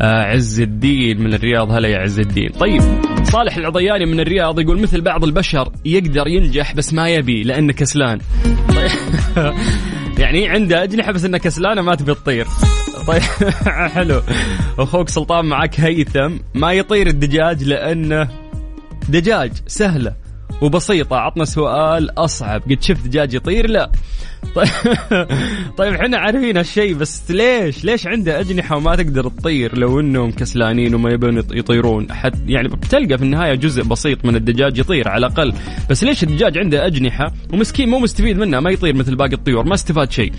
عز 0.00 0.60
الدين 0.60 1.22
من 1.22 1.34
الرياض. 1.34 1.72
هلا 1.72 1.88
يا 1.88 1.98
عز 1.98 2.20
الدين. 2.20 2.48
طيب 2.48 2.82
صالح 3.22 3.56
العضياني 3.56 4.06
من 4.06 4.20
الرياض 4.20 4.60
يقول 4.60 4.80
مثل 4.80 5.00
بعض 5.00 5.24
البشر 5.24 5.72
يقدر 5.84 6.26
ينجح 6.26 6.74
بس 6.74 6.94
ما 6.94 7.08
يبي 7.08 7.42
لأنه 7.42 7.72
كسلان. 7.72 8.18
طيب. 8.68 8.90
يعني 10.18 10.48
عنده 10.48 10.82
أجنحة 10.82 11.12
بس 11.12 11.24
إنه 11.24 11.38
كسلانه 11.38 11.82
ما 11.82 11.94
تبي 11.94 12.14
تطير. 12.14 12.46
طيب. 13.06 13.22
حلو. 13.94 14.22
أخوك 14.78 15.08
سلطان 15.08 15.44
معك 15.44 15.80
هيثم. 15.80 16.38
ما 16.54 16.72
يطير 16.72 17.06
الدجاج 17.06 17.64
لأنه 17.64 18.28
دجاج 19.08 19.52
سهلة 19.66 20.14
وبسيطة. 20.62 21.16
عطنا 21.16 21.44
سؤال 21.44 22.18
أصعب. 22.18 22.62
قد 22.62 22.82
شفت 22.82 23.06
دجاج 23.06 23.34
يطير؟ 23.34 23.70
لا. 23.70 23.90
طيب 24.54 24.68
طيب 25.78 25.94
إحنا 25.94 26.18
عارفين 26.18 26.56
هالشيء 26.56 26.94
بس 26.94 27.30
ليش؟ 27.30 27.84
ليش 27.84 28.06
عنده 28.06 28.40
أجنحة 28.40 28.76
وما 28.76 28.96
تقدر 28.96 29.28
تطير 29.28 29.78
لو 29.78 30.00
إنهم 30.00 30.30
كسلانين 30.30 30.94
وما 30.94 31.10
يبون 31.10 31.38
يطيرون؟ 31.38 32.12
حد 32.12 32.50
يعني 32.50 32.68
بتلقى 32.68 33.18
في 33.18 33.24
النهاية 33.24 33.54
جزء 33.54 33.82
بسيط 33.82 34.24
من 34.24 34.36
الدجاج 34.36 34.78
يطير 34.78 35.08
على 35.08 35.26
الأقل، 35.26 35.52
بس 35.90 36.04
ليش 36.04 36.22
الدجاج 36.22 36.58
عنده 36.58 36.86
أجنحة 36.86 37.32
ومسكين 37.52 37.88
مو 37.88 37.98
مستفيد 37.98 38.38
منها 38.38 38.60
ما 38.60 38.70
يطير 38.70 38.94
مثل 38.94 39.16
باقي 39.16 39.32
الطيور، 39.32 39.64
ما 39.64 39.74
استفاد 39.74 40.12
شيء. 40.12 40.32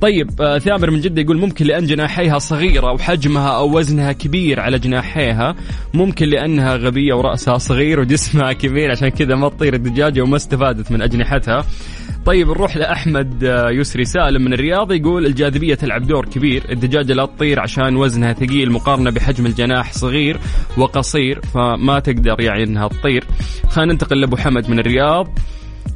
طيب 0.00 0.30
آه 0.40 0.58
ثامر 0.58 0.90
من 0.90 1.00
جدة 1.00 1.22
يقول 1.22 1.38
ممكن 1.38 1.66
لأن 1.66 1.86
جناحيها 1.86 2.38
صغيرة 2.38 2.92
وحجمها 2.92 3.48
أو 3.48 3.78
وزنها 3.78 4.12
كبير 4.12 4.60
على 4.60 4.78
جناحيها، 4.78 5.54
ممكن 5.94 6.28
لأنها 6.28 6.76
غبية 6.76 7.14
ورأسها 7.14 7.58
صغير 7.58 8.00
وجسمها 8.00 8.52
كبير 8.52 8.90
عشان 8.90 9.08
كذا 9.08 9.34
ما 9.34 9.48
تطير 9.48 9.74
الدجاجة 9.74 10.22
وما 10.22 10.36
استفادت 10.36 10.92
من 10.92 11.02
أجنحتها. 11.02 11.64
طيب 12.28 12.48
نروح 12.48 12.76
لأحمد 12.76 13.44
آه، 13.44 13.70
يسري 13.70 14.04
سالم 14.04 14.42
من 14.42 14.52
الرياض 14.52 14.92
يقول 14.92 15.26
الجاذبية 15.26 15.74
تلعب 15.74 16.06
دور 16.06 16.26
كبير 16.26 16.64
الدجاجه 16.70 17.12
لا 17.12 17.26
تطير 17.26 17.60
عشان 17.60 17.96
وزنها 17.96 18.32
ثقيل 18.32 18.72
مقارنة 18.72 19.10
بحجم 19.10 19.46
الجناح 19.46 19.92
صغير 19.92 20.38
وقصير 20.78 21.40
فما 21.54 21.98
تقدر 21.98 22.40
يعني 22.40 22.62
إنها 22.62 22.88
تطير. 22.88 23.24
خلينا 23.68 23.92
ننتقل 23.92 24.20
لأبو 24.20 24.36
حمد 24.36 24.70
من 24.70 24.78
الرياض 24.78 25.38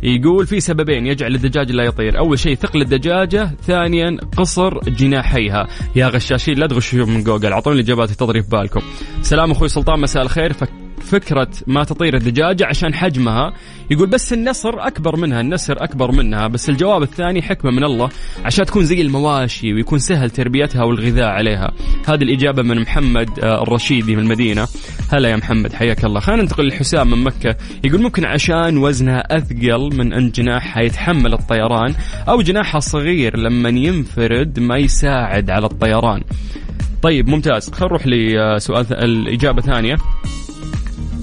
يقول 0.02 0.46
في 0.46 0.60
سببين 0.60 1.06
يجعل 1.06 1.34
الدجاج 1.34 1.72
لا 1.72 1.84
يطير. 1.84 2.18
أول 2.18 2.38
شيء 2.38 2.54
ثقل 2.54 2.82
الدجاجة 2.82 3.50
ثانيا 3.62 4.16
قصر 4.36 4.78
جناحيها. 4.78 5.68
يا 5.96 6.06
غشاشين 6.06 6.58
لا 6.58 6.66
تغشوا 6.66 7.06
من 7.06 7.24
جوجل 7.24 7.52
أعطوني 7.52 7.76
الاجابات 7.76 8.10
تضرب 8.10 8.44
بالكم. 8.48 8.80
سلام 9.22 9.50
أخوي 9.50 9.68
سلطان 9.68 10.00
مساء 10.00 10.22
الخير 10.22 10.52
فك 10.52 10.81
فكرة 11.00 11.48
ما 11.66 11.84
تطير 11.84 12.16
الدجاجة 12.16 12.66
عشان 12.66 12.94
حجمها. 12.94 13.52
يقول 13.90 14.08
بس 14.08 14.32
النسر 14.32 14.86
أكبر 14.86 15.16
منها 15.16 15.40
النسر 15.40 15.84
أكبر 15.84 16.12
منها 16.12 16.46
بس 16.46 16.68
الجواب 16.68 17.02
الثاني 17.02 17.42
حكمة 17.42 17.70
من 17.70 17.84
الله. 17.84 18.08
عشان 18.44 18.64
تكون 18.64 18.84
زي 18.84 19.00
المواشي 19.00 19.74
ويكون 19.74 19.98
سهل 19.98 20.30
تربيتها 20.30 20.84
والغذاء 20.84 21.26
عليها. 21.26 21.72
هذه 22.08 22.22
الإجابة 22.22 22.62
من 22.62 22.80
محمد 22.80 23.40
آه، 23.40 23.62
الرشيدي 23.62 24.16
من 24.16 24.22
المدينة. 24.22 24.68
هلا 25.12 25.28
يا 25.28 25.36
محمد 25.36 25.72
حياك 25.72 26.04
الله. 26.04 26.20
خلينا 26.20 26.42
ننتقل 26.42 26.68
لحسام 26.68 27.10
من 27.10 27.24
مكة. 27.24 27.56
يقول 27.84 28.02
ممكن 28.02 28.24
عشان 28.24 28.78
وزنها 28.78 29.36
أثقل 29.36 29.96
من 29.96 30.12
أن 30.12 30.30
جناحها 30.30 30.82
يتحمل 30.82 31.32
الطيران 31.32 31.94
أو 32.28 32.42
جناحها 32.42 32.80
صغير 32.80 33.36
لما 33.36 33.68
ينفرد 33.68 34.60
ما 34.60 34.76
يساعد 34.76 35.50
على 35.50 35.66
الطيران. 35.66 36.22
طيب 37.02 37.28
ممتاز. 37.28 37.70
خلينا 37.70 37.86
نروح 37.86 38.06
لسؤال 38.06 38.86
الإجابة 38.92 39.62
ثانية 39.62 39.96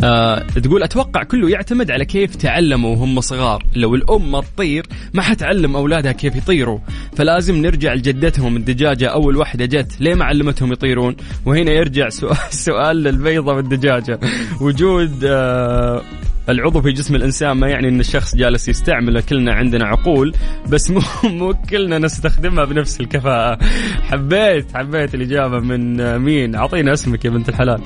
آه 0.03 0.39
تقول 0.39 0.83
أتوقع 0.83 1.23
كله 1.23 1.49
يعتمد 1.49 1.91
على 1.91 2.05
كيف 2.05 2.35
تعلموا 2.35 2.95
وهم 2.95 3.21
صغار. 3.21 3.65
لو 3.75 3.95
الأم 3.95 4.31
ما 4.31 4.41
تطير 4.41 4.85
ما 5.13 5.21
حتعلم 5.21 5.75
أولادها 5.75 6.11
كيف 6.11 6.35
يطيروا. 6.35 6.79
فلازم 7.15 7.55
نرجع 7.55 7.93
لجدتهم 7.93 8.57
الدجاجة. 8.57 9.07
أول 9.07 9.35
واحدة 9.37 9.65
جت 9.65 10.01
ليه 10.01 10.15
ما 10.15 10.25
علمتهم 10.25 10.71
يطيرون؟ 10.71 11.15
وهنا 11.45 11.71
يرجع 11.71 12.09
سؤال 12.09 12.37
سؤال 12.65 13.03
للبيضة 13.03 13.53
والدجاجة. 13.53 14.19
وجود 14.61 15.23
آه 15.23 16.01
العضو 16.49 16.81
في 16.81 16.91
جسم 16.91 17.15
الإنسان 17.15 17.51
ما 17.51 17.67
يعني 17.69 17.87
إن 17.87 17.99
الشخص 17.99 18.35
جالس 18.35 18.69
يستعمله 18.69 19.21
كلنا 19.21 19.53
عندنا 19.53 19.85
عقول 19.85 20.33
بس 20.69 20.91
مو 20.91 21.01
مو 21.39 21.53
كلنا 21.69 21.97
نستخدمها 21.97 22.65
بنفس 22.65 23.01
الكفاءة. 23.01 23.59
حبيت 24.01 24.77
حبيت 24.77 25.15
الإجابة 25.15 25.59
من 25.59 26.17
مين؟ 26.17 26.55
أعطينا 26.55 26.93
اسمك 26.93 27.25
يا 27.25 27.29
بنت 27.29 27.49
الحلال. 27.49 27.81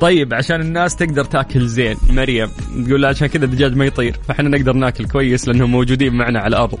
طيب 0.00 0.34
عشان 0.34 0.60
الناس 0.60 0.96
تقدر 0.96 1.24
تاكل 1.24 1.66
زين 1.66 1.96
مريم 2.10 2.48
تقول 2.86 3.04
عشان 3.04 3.26
كذا 3.26 3.44
الدجاج 3.44 3.76
ما 3.76 3.84
يطير 3.84 4.16
فإحنا 4.28 4.48
نقدر 4.48 4.72
ناكل 4.72 5.04
كويس 5.04 5.48
لأنهم 5.48 5.70
موجودين 5.70 6.14
معنا 6.14 6.40
على 6.40 6.56
الأرض. 6.56 6.78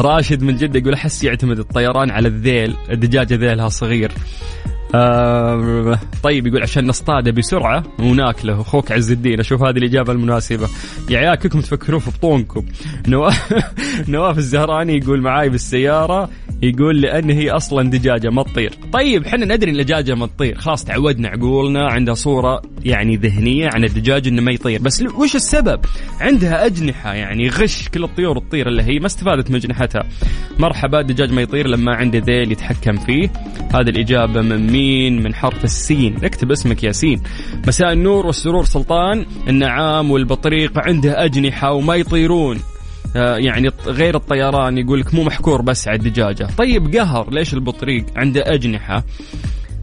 راشد 0.00 0.42
من 0.42 0.56
جدة 0.56 0.78
يقول 0.78 0.94
أحس 0.94 1.24
يعتمد 1.24 1.58
الطيران 1.58 2.10
على 2.10 2.28
الذيل 2.28 2.74
الدجاجه 2.90 3.34
ذيلها 3.34 3.68
صغير. 3.68 4.12
آه 4.94 5.98
طيب 6.22 6.46
يقول 6.46 6.62
عشان 6.62 6.86
نصطاده 6.86 7.30
بسرعة 7.30 7.82
وناكله. 7.98 8.60
أخوك 8.60 8.92
عز 8.92 9.10
الدين 9.10 9.40
أشوف 9.40 9.62
هذه 9.62 9.76
الإجابة 9.78 10.12
المناسبة. 10.12 10.68
يا 11.10 11.18
عيال 11.18 11.34
كلكم 11.34 11.60
تفكرون 11.60 12.00
في 12.00 12.10
بطونكم. 12.10 12.64
نواف 13.08 13.54
نواف 14.08 14.38
الزهراني 14.38 14.98
يقول 14.98 15.20
معاي 15.20 15.48
بالسيارة. 15.48 16.30
يقول 16.62 17.00
لأن 17.00 17.30
هي 17.30 17.50
أصلا 17.50 17.90
دجاجة 17.90 18.30
ما 18.30 18.42
تطير 18.42 18.72
طيب 18.92 19.26
إحنا 19.26 19.54
ندري 19.54 19.70
إن 19.70 19.80
الدجاجة 19.80 20.14
ما 20.14 20.26
تطير 20.26 20.58
خلاص 20.58 20.84
تعودنا 20.84 21.28
عقولنا 21.28 21.88
عندها 21.88 22.14
صورة 22.14 22.62
يعني 22.84 23.16
ذهنية 23.16 23.68
عن 23.74 23.84
الدجاج 23.84 24.28
إنه 24.28 24.42
ما 24.42 24.52
يطير. 24.52 24.82
بس 24.82 25.02
وش 25.02 25.36
السبب؟ 25.36 25.80
عندها 26.20 26.66
أجنحة 26.66 27.14
يعني 27.14 27.48
غش 27.48 27.88
كل 27.88 28.04
الطيور 28.04 28.38
تطير 28.38 28.68
الا 28.68 28.84
هي 28.84 28.98
ما 28.98 29.06
استفادت 29.06 29.50
من 29.50 29.56
أجنحتها. 29.56 30.02
مرحبا 30.58 31.00
الدجاج 31.00 31.32
ما 31.32 31.42
يطير 31.42 31.66
لما 31.66 31.94
عنده 31.94 32.18
ذيل 32.18 32.52
يتحكم 32.52 32.96
فيه. 32.96 33.32
هذه 33.74 33.88
الإجابة 33.88 34.42
من 34.42 34.72
مين؟ 34.72 35.22
من 35.22 35.34
حرف 35.34 35.64
السين. 35.64 36.16
اكتب 36.24 36.50
اسمك 36.50 36.84
ياسين 36.84 37.22
مساء 37.66 37.92
النور 37.92 38.26
والسرور 38.26 38.64
سلطان. 38.64 39.26
النعام 39.48 40.10
والبطريق 40.10 40.72
عنده 40.78 41.24
أجنحة 41.24 41.72
وما 41.72 41.94
يطيرون. 41.94 42.58
يعني 43.14 43.70
غير 43.86 44.16
الطيران 44.16 44.78
يقول 44.78 45.00
لك 45.00 45.14
مو 45.14 45.22
محكور 45.24 45.62
بس 45.62 45.88
على 45.88 45.96
الدجاجة. 45.98 46.48
طيب 46.58 46.96
قهر 46.96 47.30
ليش 47.30 47.54
البطريق 47.54 48.06
عنده 48.16 48.54
أجنحة؟ 48.54 49.04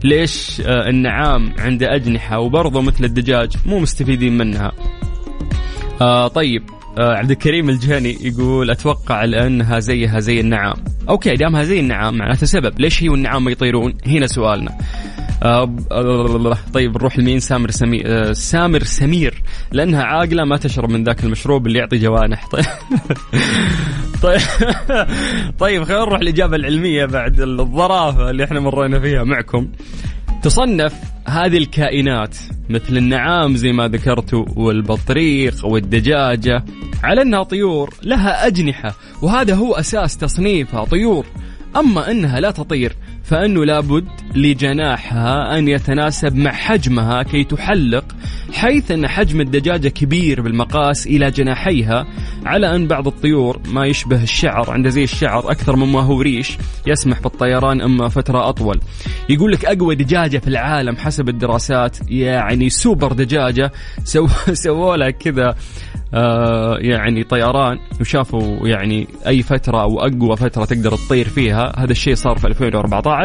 ليش 0.03 0.62
آه، 0.65 0.89
النعام 0.89 1.53
عنده 1.57 1.95
أجنحة 1.95 2.39
وبرضه 2.39 2.81
مثل 2.81 3.03
الدجاج 3.03 3.53
مو 3.65 3.79
مستفيدين 3.79 4.38
منها؟ 4.38 4.71
آه 6.01 6.27
طيب. 6.27 6.63
آه 6.69 6.78
عبد 6.98 7.31
الكريم 7.31 7.69
الجهني 7.69 8.17
يقول 8.22 8.69
أتوقع 8.72 9.25
لانها 9.25 9.79
زيها 9.79 10.19
زي 10.19 10.39
النعام. 10.39 10.75
أوكي 11.10 11.36
دامها 11.36 11.63
زي 11.63 11.79
النعام 11.79 12.17
معناته 12.17 12.46
سبب. 12.46 12.79
ليش 12.79 13.03
هي 13.03 13.10
والنعام 13.10 13.43
ما 13.43 13.51
يطيرون؟ 13.51 13.93
هنا 14.08 14.27
سؤالنا. 14.27 14.77
آه, 15.43 15.75
آه، 15.91 16.58
طيب 16.74 16.98
نروح 16.98 17.19
لمين؟ 17.19 17.39
سامر 17.39 17.72
سمير 17.72 18.03
آه 18.05 18.31
سامر 18.31 18.84
سمير. 18.84 19.43
لأنها 19.72 20.03
عاقلة 20.03 20.43
ما 20.43 20.58
تشرب 20.58 20.89
من 20.89 21.03
ذاك 21.03 21.24
المشروب 21.24 21.67
اللي 21.67 21.79
يعطي 21.79 21.98
جوانح. 21.98 22.48
طيب. 22.53 22.65
طيب 24.22 24.39
طيب 25.60 25.84
خلينا 25.84 26.01
نروح 26.01 26.19
الإجابة 26.19 26.55
العلمية 26.55 27.05
بعد 27.05 27.39
الظرافة 27.39 28.29
اللي 28.29 28.43
إحنا 28.43 28.60
مرينا 28.60 29.00
فيها 29.00 29.24
معكم. 29.24 29.67
تصنف 30.43 30.93
هذه 31.25 31.58
الكائنات 31.58 32.38
مثل 32.69 32.98
النعام 32.98 33.55
زي 33.55 33.72
ما 33.72 33.88
ذكرتوا 33.88 34.46
والبطريق 34.55 35.65
والدجاجة 35.65 36.65
على 37.03 37.22
أنها 37.22 37.43
طيور 37.43 37.93
لها 38.03 38.48
أجنحة 38.48 38.96
وهذا 39.22 39.55
هو 39.55 39.74
أساس 39.74 40.17
تصنيفها 40.17 40.86
طيور. 40.86 41.25
أما 41.75 42.12
أنها 42.12 42.39
لا 42.39 42.51
تطير 42.51 42.96
فأنه 43.29 43.65
لابد 43.65 44.07
لجناحها 44.36 45.57
أن 45.57 45.67
يتناسب 45.67 46.36
مع 46.36 46.51
حجمها 46.51 47.24
كي 47.24 47.43
تحلق 47.43 48.05
حيث 48.53 48.91
أن 48.91 49.07
حجم 49.07 49.41
الدجاجة 49.41 49.88
كبير 49.88 50.41
بالقياس 50.41 51.08
إلى 51.07 51.31
جناحيها 51.31 52.07
على 52.45 52.75
أن 52.75 52.88
بعض 52.88 53.07
الطيور 53.07 53.59
ما 53.65 53.86
يشبه 53.86 54.24
الشعر 54.24 54.71
عنده 54.71 54.89
زي 54.89 55.03
الشعر 55.03 55.51
أكثر 55.51 55.75
مما 55.75 56.01
هو 56.01 56.21
ريش 56.21 56.57
يسمح 56.88 57.19
بالطيران 57.19 57.81
أما 57.81 58.09
فترة 58.09 58.50
أطول. 58.50 58.79
يقول 59.29 59.51
لك 59.51 59.65
أقوى 59.65 59.95
دجاجة 59.95 60.38
في 60.38 60.48
العالم 60.48 60.95
حسب 60.95 61.29
الدراسات 61.29 61.98
يعني 62.07 62.69
سوبر 62.69 63.13
دجاجة 63.13 63.71
سو 64.03 64.27
سووا 64.63 64.98
لها 64.98 65.09
كذا 65.09 65.55
آه 66.13 66.77
يعني 66.77 67.24
طيران 67.24 67.79
وشافوا 68.01 68.67
يعني 68.67 69.07
أي 69.27 69.43
فترة 69.43 69.81
أو 69.81 70.00
أقوى 70.00 70.38
فترة 70.38 70.65
تقدر 70.65 70.95
تطير 70.95 71.27
فيها. 71.27 71.74
هذا 71.77 71.91
الشيء 71.91 72.15
صار 72.15 72.38
في 72.38 72.48
2014 72.48 73.19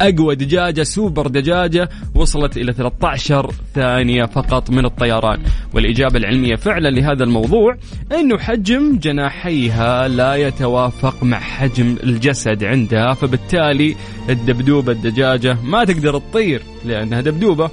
أقوى 0.00 0.34
دجاجة 0.34 0.82
سوبر 0.82 1.26
دجاجة 1.26 1.88
وصلت 2.14 2.56
إلى 2.56 2.72
13 2.72 3.50
ثانية 3.74 4.24
فقط 4.24 4.70
من 4.70 4.84
الطيران. 4.84 5.42
والإجابة 5.74 6.18
العلمية 6.18 6.56
فعلا 6.56 6.88
لهذا 6.88 7.24
الموضوع 7.24 7.76
أنه 8.12 8.38
حجم 8.38 8.98
جناحيها 8.98 10.08
لا 10.08 10.34
يتوافق 10.34 11.24
مع 11.24 11.40
حجم 11.40 11.96
الجسد 12.02 12.64
عندها 12.64 13.14
فبالتالي 13.14 13.96
الدبدوبة 14.28 14.92
الدجاجة 14.92 15.56
ما 15.64 15.84
تقدر 15.84 16.18
تطير 16.18 16.62
لأنها 16.84 17.20
دبدوبة. 17.20 17.70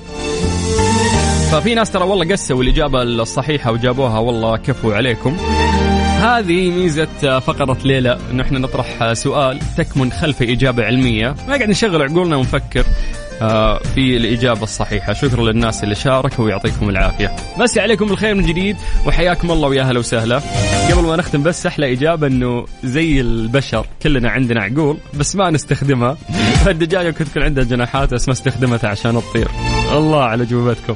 ففي 1.51 1.75
ناس 1.75 1.91
ترى 1.91 2.03
والله 2.03 2.31
قسوا 2.31 2.63
الإجابة 2.63 3.03
الصحيحة 3.03 3.71
وجابوها 3.71 4.19
والله 4.19 4.57
كفو 4.57 4.91
عليكم. 4.91 5.37
هذه 6.17 6.69
ميزة 6.69 7.39
فقرة 7.39 7.77
ليلى. 7.85 8.17
انه 8.31 8.43
إحنا 8.43 8.59
نطرح 8.59 9.13
سؤال 9.13 9.59
تكمن 9.77 10.11
خلفه 10.11 10.45
إجابة 10.51 10.83
علمية. 10.85 11.35
ما 11.47 11.55
قاعد 11.55 11.69
نشغل 11.69 12.01
عقولنا 12.01 12.35
ونفكر 12.35 12.85
آه، 13.41 13.77
في 13.95 14.17
الإجابة 14.17 14.63
الصحيحة. 14.63 15.13
شكرا 15.13 15.43
للناس 15.43 15.83
اللي 15.83 15.95
شاركوا 15.95 16.45
ويعطيكم 16.45 16.89
العافية. 16.89 17.35
مسى 17.59 17.77
عليكم 17.77 18.11
الخير 18.11 18.35
من 18.35 18.45
جديد 18.45 18.77
وحياكم 19.07 19.51
الله 19.51 19.67
ويا 19.67 19.83
هلا 19.83 19.99
وسهلا. 19.99 20.41
قبل 20.91 21.01
ما 21.01 21.15
نختم 21.15 21.43
بس 21.43 21.65
أحلى 21.65 21.93
إجابة 21.93 22.27
أنه 22.27 22.65
زي 22.83 23.21
البشر 23.21 23.85
كلنا 24.03 24.29
عندنا 24.29 24.61
عقول 24.61 24.97
بس 25.13 25.35
ما 25.35 25.49
نستخدمها. 25.49 26.17
فالدجاجة 26.65 27.11
كنت 27.11 27.27
تكون 27.27 27.43
عندها 27.43 27.63
جناحات 27.63 28.13
بس 28.13 28.27
ما 28.27 28.33
استخدمتها 28.33 28.89
عشان 28.89 29.21
تطير. 29.21 29.47
الله 29.91 30.23
على 30.23 30.45
جوابتكم 30.45 30.95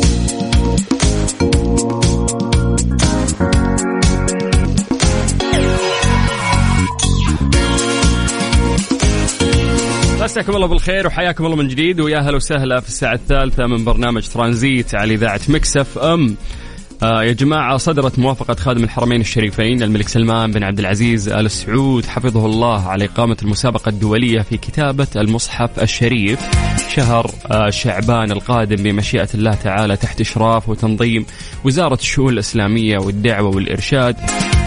مساكم 10.31 10.55
الله 10.55 10.67
بالخير 10.67 11.07
وحياكم 11.07 11.45
الله 11.45 11.55
من 11.55 11.67
جديد. 11.67 11.99
ويا 11.99 12.19
هلا 12.19 12.35
وسهلا 12.35 12.79
في 12.79 12.87
الساعة 12.87 13.13
الثالثة 13.13 13.67
من 13.67 13.85
برنامج 13.85 14.27
ترانزيت 14.27 14.95
على 14.95 15.13
إذاعة 15.13 15.39
Mix 15.49 15.97
FM. 15.97 16.35
آه 17.03 17.23
يا 17.23 17.31
جماعة 17.31 17.77
صدرت 17.77 18.19
موافقة 18.19 18.53
خادم 18.53 18.83
الحرمين 18.83 19.21
الشريفين 19.21 19.83
الملك 19.83 20.07
سلمان 20.07 20.51
بن 20.51 20.63
عبد 20.63 20.79
العزيز 20.79 21.29
آل 21.29 21.51
سعود 21.51 22.05
حفظه 22.05 22.45
الله 22.45 22.87
على 22.87 23.05
إقامة 23.05 23.37
المسابقة 23.41 23.89
الدولية 23.89 24.41
في 24.41 24.57
كتابة 24.57 25.07
المصحف 25.15 25.79
الشريف 25.79 26.39
شهر 26.95 27.31
آه 27.51 27.69
شعبان 27.69 28.31
القادم 28.31 28.83
بمشيئة 28.83 29.29
الله 29.33 29.53
تعالى 29.53 29.97
تحت 29.97 30.21
إشراف 30.21 30.69
وتنظيم 30.69 31.25
وزارة 31.65 31.99
الشؤون 32.01 32.33
الإسلامية 32.33 32.97
والدعوة 32.97 33.55
والإرشاد. 33.55 34.15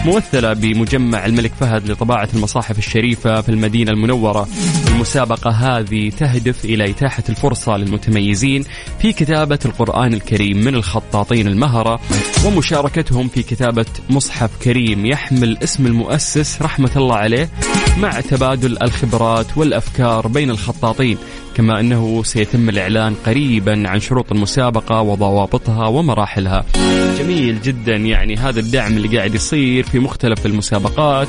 ممثلة 0.05 0.53
بمجمع 0.53 1.25
الملك 1.25 1.51
فهد 1.59 1.91
لطباعة 1.91 2.29
المصاحف 2.33 2.77
الشريفة 2.77 3.41
في 3.41 3.49
المدينة 3.49 3.91
المنورة. 3.91 4.47
المسابقة 4.87 5.49
هذه 5.51 6.09
تهدف 6.09 6.65
إلى 6.65 6.89
إتاحة 6.89 7.23
الفرصة 7.29 7.77
للمتميزين 7.77 8.63
في 8.99 9.13
كتابة 9.13 9.59
القرآن 9.65 10.13
الكريم 10.13 10.57
من 10.57 10.75
الخطاطين 10.75 11.47
المهرة 11.47 11.99
ومشاركتهم 12.45 13.27
في 13.27 13.43
كتابة 13.43 13.85
مصحف 14.09 14.49
كريم 14.63 15.05
يحمل 15.05 15.57
اسم 15.63 15.85
المؤسس 15.85 16.61
رحمة 16.61 16.91
الله 16.95 17.15
عليه 17.15 17.49
مع 17.97 18.21
تبادل 18.21 18.77
الخبرات 18.81 19.57
والأفكار 19.57 20.27
بين 20.27 20.49
الخطاطين. 20.49 21.17
كما 21.55 21.79
أنه 21.79 22.23
سيتم 22.23 22.69
الإعلان 22.69 23.15
قريبا 23.25 23.83
عن 23.89 23.99
شروط 23.99 24.31
المسابقة 24.31 25.01
وضوابطها 25.01 25.87
ومراحلها. 25.87 26.65
جميل 27.25 27.61
جدا. 27.61 27.95
يعني 27.95 28.35
هذا 28.35 28.59
الدعم 28.59 28.97
اللي 28.97 29.17
قاعد 29.17 29.35
يصير 29.35 29.83
في 29.83 29.99
مختلف 29.99 30.45
المسابقات. 30.45 31.27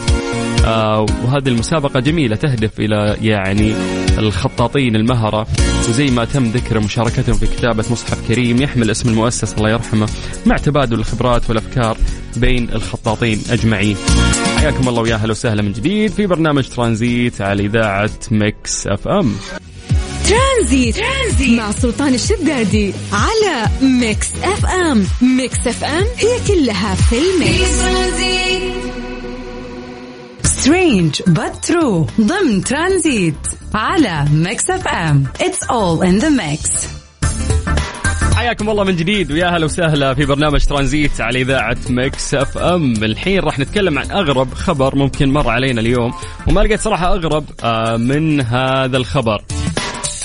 آه 0.64 1.06
وهذه 1.24 1.48
المسابقة 1.48 2.00
جميلة 2.00 2.36
تهدف 2.36 2.80
إلى 2.80 3.16
يعني 3.22 3.74
الخطاطين 4.18 4.96
المهرة. 4.96 5.46
وزي 5.88 6.10
ما 6.10 6.24
تم 6.24 6.44
ذكر 6.44 6.80
مشاركتهم 6.80 7.34
في 7.34 7.46
كتابة 7.46 7.84
مصحف 7.90 8.28
كريم 8.28 8.62
يحمل 8.62 8.90
اسم 8.90 9.08
المؤسس 9.08 9.54
الله 9.54 9.70
يرحمه 9.70 10.08
مع 10.46 10.56
تبادل 10.56 10.98
الخبرات 10.98 11.48
والأفكار 11.48 11.96
بين 12.36 12.68
الخطاطين 12.72 13.40
أجمعين. 13.50 13.96
حياكم 14.56 14.88
الله 14.88 15.02
ويا 15.02 15.14
أهلا 15.14 15.30
وسهلا 15.30 15.62
من 15.62 15.72
جديد 15.72 16.10
في 16.10 16.26
برنامج 16.26 16.68
ترانزيت 16.68 17.40
على 17.40 17.66
إذاعة 17.66 18.10
Mix 18.30 18.86
FM. 18.86 19.32
Tranzit. 20.56 20.96
Tranzit. 20.96 21.58
مع 21.58 21.70
سلطان 21.70 22.14
الشدادي 22.14 22.94
على 23.12 23.68
Mix 23.82 24.28
FM. 24.42 25.06
Mix 25.22 25.66
FM 25.66 26.04
هي 26.16 26.38
كلها 26.48 26.94
في 26.94 27.16
ال 27.18 27.31
mix. 27.31 27.80
Strange 30.44 31.22
but 31.26 31.64
true 31.64 32.06
ضمن 32.20 32.64
ترانزيت 32.64 33.34
على 33.74 34.24
Mix 34.32 34.70
FM. 34.70 35.24
It's 35.40 35.62
all 35.62 36.06
in 36.06 36.18
the 36.18 36.28
mix 36.28 36.70
حياكم 38.36 38.70
الله 38.70 38.84
من 38.84 38.96
جديد 38.96 39.32
ويا 39.32 39.46
هلا 39.46 39.64
وسهلا 39.64 40.14
في 40.14 40.24
برنامج 40.24 40.64
ترانزيت 40.64 41.20
على 41.20 41.40
إذاعة 41.40 41.76
Mix 41.90 42.34
FM. 42.34 43.04
الحين 43.04 43.40
راح 43.40 43.58
نتكلم 43.58 43.98
عن 43.98 44.10
أغرب 44.10 44.54
خبر 44.54 44.96
ممكن 44.96 45.32
مر 45.32 45.48
علينا 45.48 45.80
اليوم. 45.80 46.12
وما 46.48 46.60
لقيت 46.60 46.80
صراحة 46.80 47.12
أغرب 47.12 47.44
آه، 47.64 47.96
من 47.96 48.40
هذا 48.40 48.96
الخبر. 48.96 49.42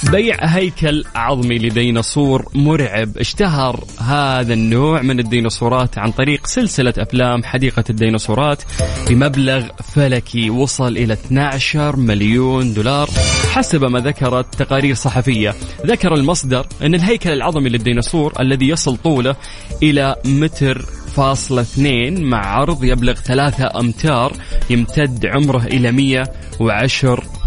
بيع 0.03 0.45
هيكل 0.45 1.03
عظمي 1.15 1.57
لديناصور 1.57 2.45
مرعب. 2.53 3.17
اشتهر 3.17 3.83
هذا 3.99 4.53
النوع 4.53 5.01
من 5.01 5.19
الديناصورات 5.19 5.97
عن 5.97 6.11
طريق 6.11 6.47
سلسلة 6.47 6.93
أفلام 6.97 7.43
حديقة 7.43 7.83
الديناصورات 7.89 8.63
بمبلغ 9.09 9.67
فلكي 9.95 10.49
وصل 10.49 10.97
إلى 10.97 11.13
12 11.13 11.95
مليون 11.95 12.73
دولار 12.73 13.09
حسب 13.51 13.85
ما 13.85 13.99
ذكرت 13.99 14.55
تقارير 14.55 14.95
صحفية. 14.95 15.55
ذكر 15.85 16.13
المصدر 16.13 16.67
أن 16.81 16.95
الهيكل 16.95 17.29
العظمي 17.29 17.69
للديناصور 17.69 18.33
الذي 18.39 18.67
يصل 18.67 18.97
طوله 18.97 19.35
إلى 19.83 20.15
متر 20.25 20.85
فاصلة 21.15 21.61
اثنين 21.61 22.23
مع 22.23 22.45
عرض 22.45 22.83
يبلغ 22.83 23.13
ثلاثة 23.13 23.79
أمتار 23.79 24.33
يمتد 24.69 25.25
عمره 25.25 25.63
إلى 25.65 25.91
110 25.91 27.40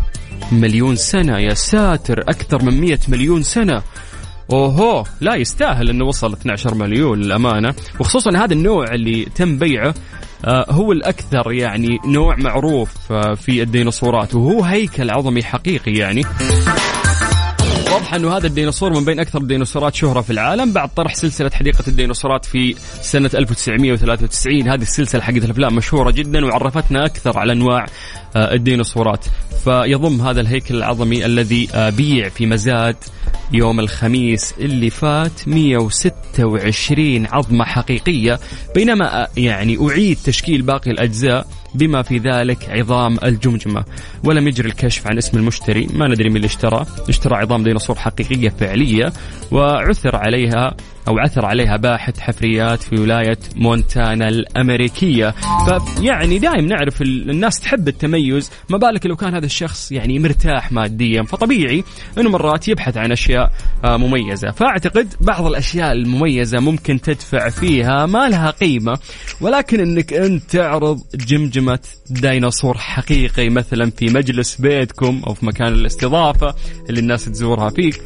مليون 0.53 0.97
سنة. 0.97 1.39
يا 1.39 1.55
ساتر 1.55 2.21
أكثر 2.21 2.65
من 2.65 2.81
100 2.81 2.99
مليون 3.09 3.43
سنة. 3.43 3.83
أوهو 4.53 5.05
لا 5.21 5.35
يستاهل 5.35 5.91
إنه 5.91 6.05
وصل 6.05 6.33
12 6.33 6.75
مليون 6.75 7.21
للأمانة. 7.21 7.75
وخصوصا 8.01 8.31
هذا 8.37 8.53
النوع 8.53 8.85
اللي 8.95 9.25
تم 9.25 9.59
بيعه 9.59 9.95
آه، 10.45 10.67
هو 10.71 10.93
الأكثر 10.93 11.53
يعني 11.53 11.99
نوع 12.07 12.37
معروف 12.37 13.13
آه، 13.13 13.35
في 13.35 13.63
الديناصورات. 13.63 14.35
وهو 14.35 14.65
هيكل 14.65 15.11
عظمي 15.11 15.43
حقيقي 15.43 15.93
يعني. 15.93 16.23
واضح 17.95 18.15
أنه 18.15 18.37
هذا 18.37 18.47
الديناصور 18.47 18.93
من 18.93 19.05
بين 19.05 19.21
أكثر 19.21 19.41
الديناصورات 19.41 19.95
شهرة 19.95 20.21
في 20.21 20.31
العالم 20.31 20.73
بعد 20.73 20.89
طرح 20.95 21.15
سلسلة 21.15 21.51
حديقة 21.51 21.85
الديناصورات 21.89 22.45
في 22.45 22.75
سنة 23.03 23.31
1993 23.35 24.69
هذه 24.69 24.83
السلسلة 24.83 25.23
حقت 25.23 25.37
الأفلام 25.45 25.77
مشهورة 25.77 26.11
جدا 26.11 26.45
وعرفتنا 26.45 27.07
أكثر 27.07 27.39
على 27.39 27.53
أنواع 27.53 27.87
آه، 28.37 28.55
الديناصورات. 28.55 29.25
فيضم 29.65 30.21
هذا 30.21 30.41
الهيكل 30.41 30.75
العظمي 30.77 31.27
الذي 31.27 31.69
آه، 31.75 31.91
بيع 31.91 32.29
في 32.29 32.47
مزاد 32.47 32.97
يوم 33.53 33.81
الخميس 33.81 34.55
اللي 34.61 34.91
فات 34.91 35.49
126 35.49 37.27
عظمة 37.27 37.65
حقيقية. 37.65 38.41
بينما 38.75 39.23
آه، 39.23 39.29
يعني 39.37 39.79
أعيد 39.89 40.19
تشكيل 40.25 40.63
باقي 40.63 40.91
الأجزاء 40.91 41.47
بما 41.75 42.03
في 42.03 42.19
ذلك 42.19 42.71
عظام 42.71 43.19
الجمجمة. 43.25 43.85
ولم 44.25 44.49
يجري 44.49 44.69
الكشف 44.69 45.07
عن 45.07 45.19
اسم 45.19 45.39
المشتري. 45.39 45.87
ما 45.95 46.09
ندري 46.09 46.31
من 46.31 46.37
اللي 46.37 46.47
اشترى. 46.47 46.87
اشترى 47.09 47.37
عظام 47.37 47.65
ديناصور 47.65 47.97
حقيقية 47.97 48.49
فعلية 48.49 49.13
وعثر 49.53 50.17
عليها 50.17 50.77
أو 51.09 51.19
عثر 51.19 51.47
عليها 51.47 51.77
باحث 51.77 52.19
حفريات 52.19 52.83
في 52.83 53.01
ولاية 53.01 53.39
مونتانا 53.57 54.29
الأمريكية. 54.29 55.35
فيعني 55.67 56.39
دائما 56.39 56.69
نعرف 56.69 57.03
الناس 57.03 57.61
تحب 57.61 57.89
التميز 57.89 58.51
ما 58.71 58.79
بالك 58.79 59.07
لو 59.07 59.17
كان 59.17 59.35
هذا 59.35 59.47
الشخص 59.47 59.93
يعني 59.93 60.19
مرتاح 60.19 60.73
ماديا؟ 60.73 61.23
فطبيعي 61.23 61.85
أنه 62.19 62.31
مرات 62.31 62.69
يبحث 62.69 62.97
عن 62.97 63.13
أشياء 63.13 63.53
آه، 63.85 63.97
مميزة. 63.97 64.51
فأعتقد 64.51 65.15
بعض 65.21 65.47
الأشياء 65.47 65.93
المميزة 65.93 66.61
ممكن 66.61 67.01
تدفع 67.01 67.49
فيها 67.49 68.07
ما 68.07 68.29
لها 68.29 68.51
قيمة. 68.51 68.99
ولكن 69.41 69.81
أنك 69.81 70.13
أنت 70.13 70.55
تعرض 70.55 71.01
جمجمة 71.15 71.79
ديناصور 72.11 72.79
حقيقي 72.79 73.49
مثلا 73.49 73.91
في 73.91 74.07
مجلس 74.07 74.61
بيتكم 74.61 75.23
أو 75.27 75.35
في 75.35 75.47
مكان 75.47 75.73
الاستضافة 75.73 76.55
اللي 76.89 77.01
الناس 77.01 77.25
تزورها 77.25 77.71
فيك 77.71 78.03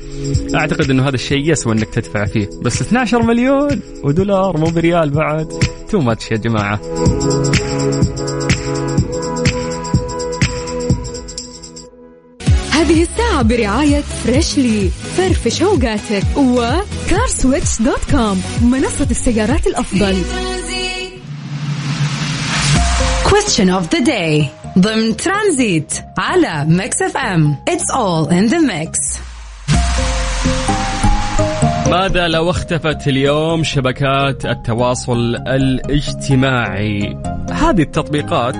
أعتقد 0.54 0.90
أنه 0.90 1.08
هذا 1.08 1.14
الشيء 1.14 1.52
يسوى 1.52 1.72
أنك 1.72 1.88
تدفع 1.88 2.24
فيه. 2.24 2.48
بس 2.62 2.82
12 2.88 3.22
مليون 3.22 3.81
ودولار 4.05 4.57
مو 4.57 4.66
بريال 4.66 5.11
بعد. 5.11 5.48
Too 5.90 6.01
much 6.01 6.31
يا 6.31 6.37
جماعة. 6.37 6.81
هذه 12.72 13.03
الساعة 13.03 13.42
برعاية 13.42 14.01
Freshly 14.01 14.90
فرفش 15.16 15.62
اوقاتك 15.62 16.24
و 16.37 17.83
CarSwitch.com 17.83 18.42
منصة 18.62 19.07
السيارات 19.11 19.66
الأفضل. 19.66 20.16
Question 23.24 23.68
of 23.70 23.96
the 23.96 24.05
day. 24.07 24.44
ضمن 24.79 25.16
ترانزيت 25.16 25.92
على 26.18 26.64
Mix 26.68 27.03
FM 27.03 27.57
It's 27.70 27.94
all 27.94 28.29
in 28.31 28.53
the 28.53 28.61
mix. 28.61 29.18
ماذا 31.90 32.29
لو 32.29 32.51
اختفت 32.51 33.09
اليوم 33.09 33.64
شبكات 33.64 34.46
التواصل 34.46 35.37
الاجتماعي؟ 35.37 37.16
هذه 37.53 37.83
التطبيقات 37.83 38.57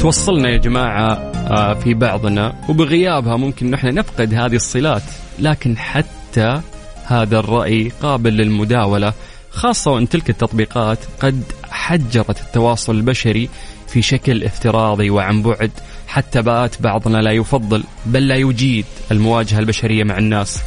توصلنا 0.00 0.48
يا 0.48 0.56
جماعة 0.56 1.12
آه، 1.50 1.74
في 1.74 1.94
بعضنا 1.94 2.54
وبغيابها 2.68 3.36
ممكن 3.36 3.70
نحن 3.70 3.94
نفقد 3.94 4.34
هذه 4.34 4.54
الصلات 4.54 5.02
لكن 5.38 5.78
حتى 5.78 6.60
هذا 7.06 7.38
الرأي 7.38 7.92
قابل 8.02 8.32
للمداولة 8.32 9.12
خاصة 9.50 9.90
وأن 9.90 10.08
تلك 10.08 10.30
التطبيقات 10.30 10.98
قد 11.20 11.42
حجرت 11.70 12.40
التواصل 12.40 12.94
البشري 12.94 13.48
في 13.88 14.02
شكل 14.02 14.44
افتراضي 14.44 15.10
وعن 15.10 15.42
بعد 15.42 15.70
حتى 16.06 16.42
بات 16.42 16.82
بعضنا 16.82 17.18
لا 17.18 17.30
يفضل 17.30 17.84
بل 18.06 18.28
لا 18.28 18.36
يجيد 18.36 18.84
المواجهة 19.10 19.58
البشرية 19.58 20.04
مع 20.04 20.18
الناس. 20.18 20.62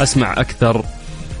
أسمع 0.00 0.32
أكثر 0.32 0.84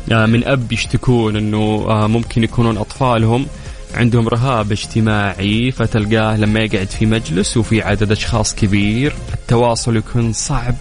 من 0.08 0.44
أب 0.44 0.72
يشتكون 0.72 1.36
أنه 1.36 1.86
آه، 1.88 2.06
ممكن 2.06 2.44
يكونون 2.44 2.76
أطفالهم 2.76 3.46
عندهم 3.94 4.28
رهاب 4.28 4.72
اجتماعي 4.72 5.70
فتلقاه 5.70 6.36
لما 6.36 6.60
يقعد 6.60 6.88
في 6.88 7.06
مجلس 7.06 7.56
وفي 7.56 7.82
عدد 7.82 8.12
أشخاص 8.12 8.54
كبير 8.54 9.12
التواصل 9.34 9.96
يكون 9.96 10.32
صعب 10.32 10.74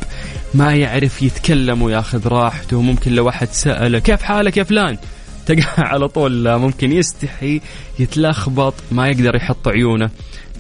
ما 0.54 0.76
يعرف 0.76 1.22
يتكلم 1.22 1.82
وياخذ 1.82 2.28
راحته 2.28 2.82
ممكن 2.82 3.12
لو 3.12 3.30
أحد 3.30 3.48
سأله 3.52 4.00
كيف 4.00 4.22
حالك 4.22 4.58
يا 4.58 4.64
فلان؟ 4.64 4.98
تلقاه 5.46 5.84
على 5.92 6.08
طول 6.08 6.58
ممكن 6.58 6.92
يستحي 6.92 7.62
يتلخبط 8.00 8.74
ما 8.92 9.08
يقدر 9.08 9.36
يحط 9.36 9.68
عيونه 9.68 10.10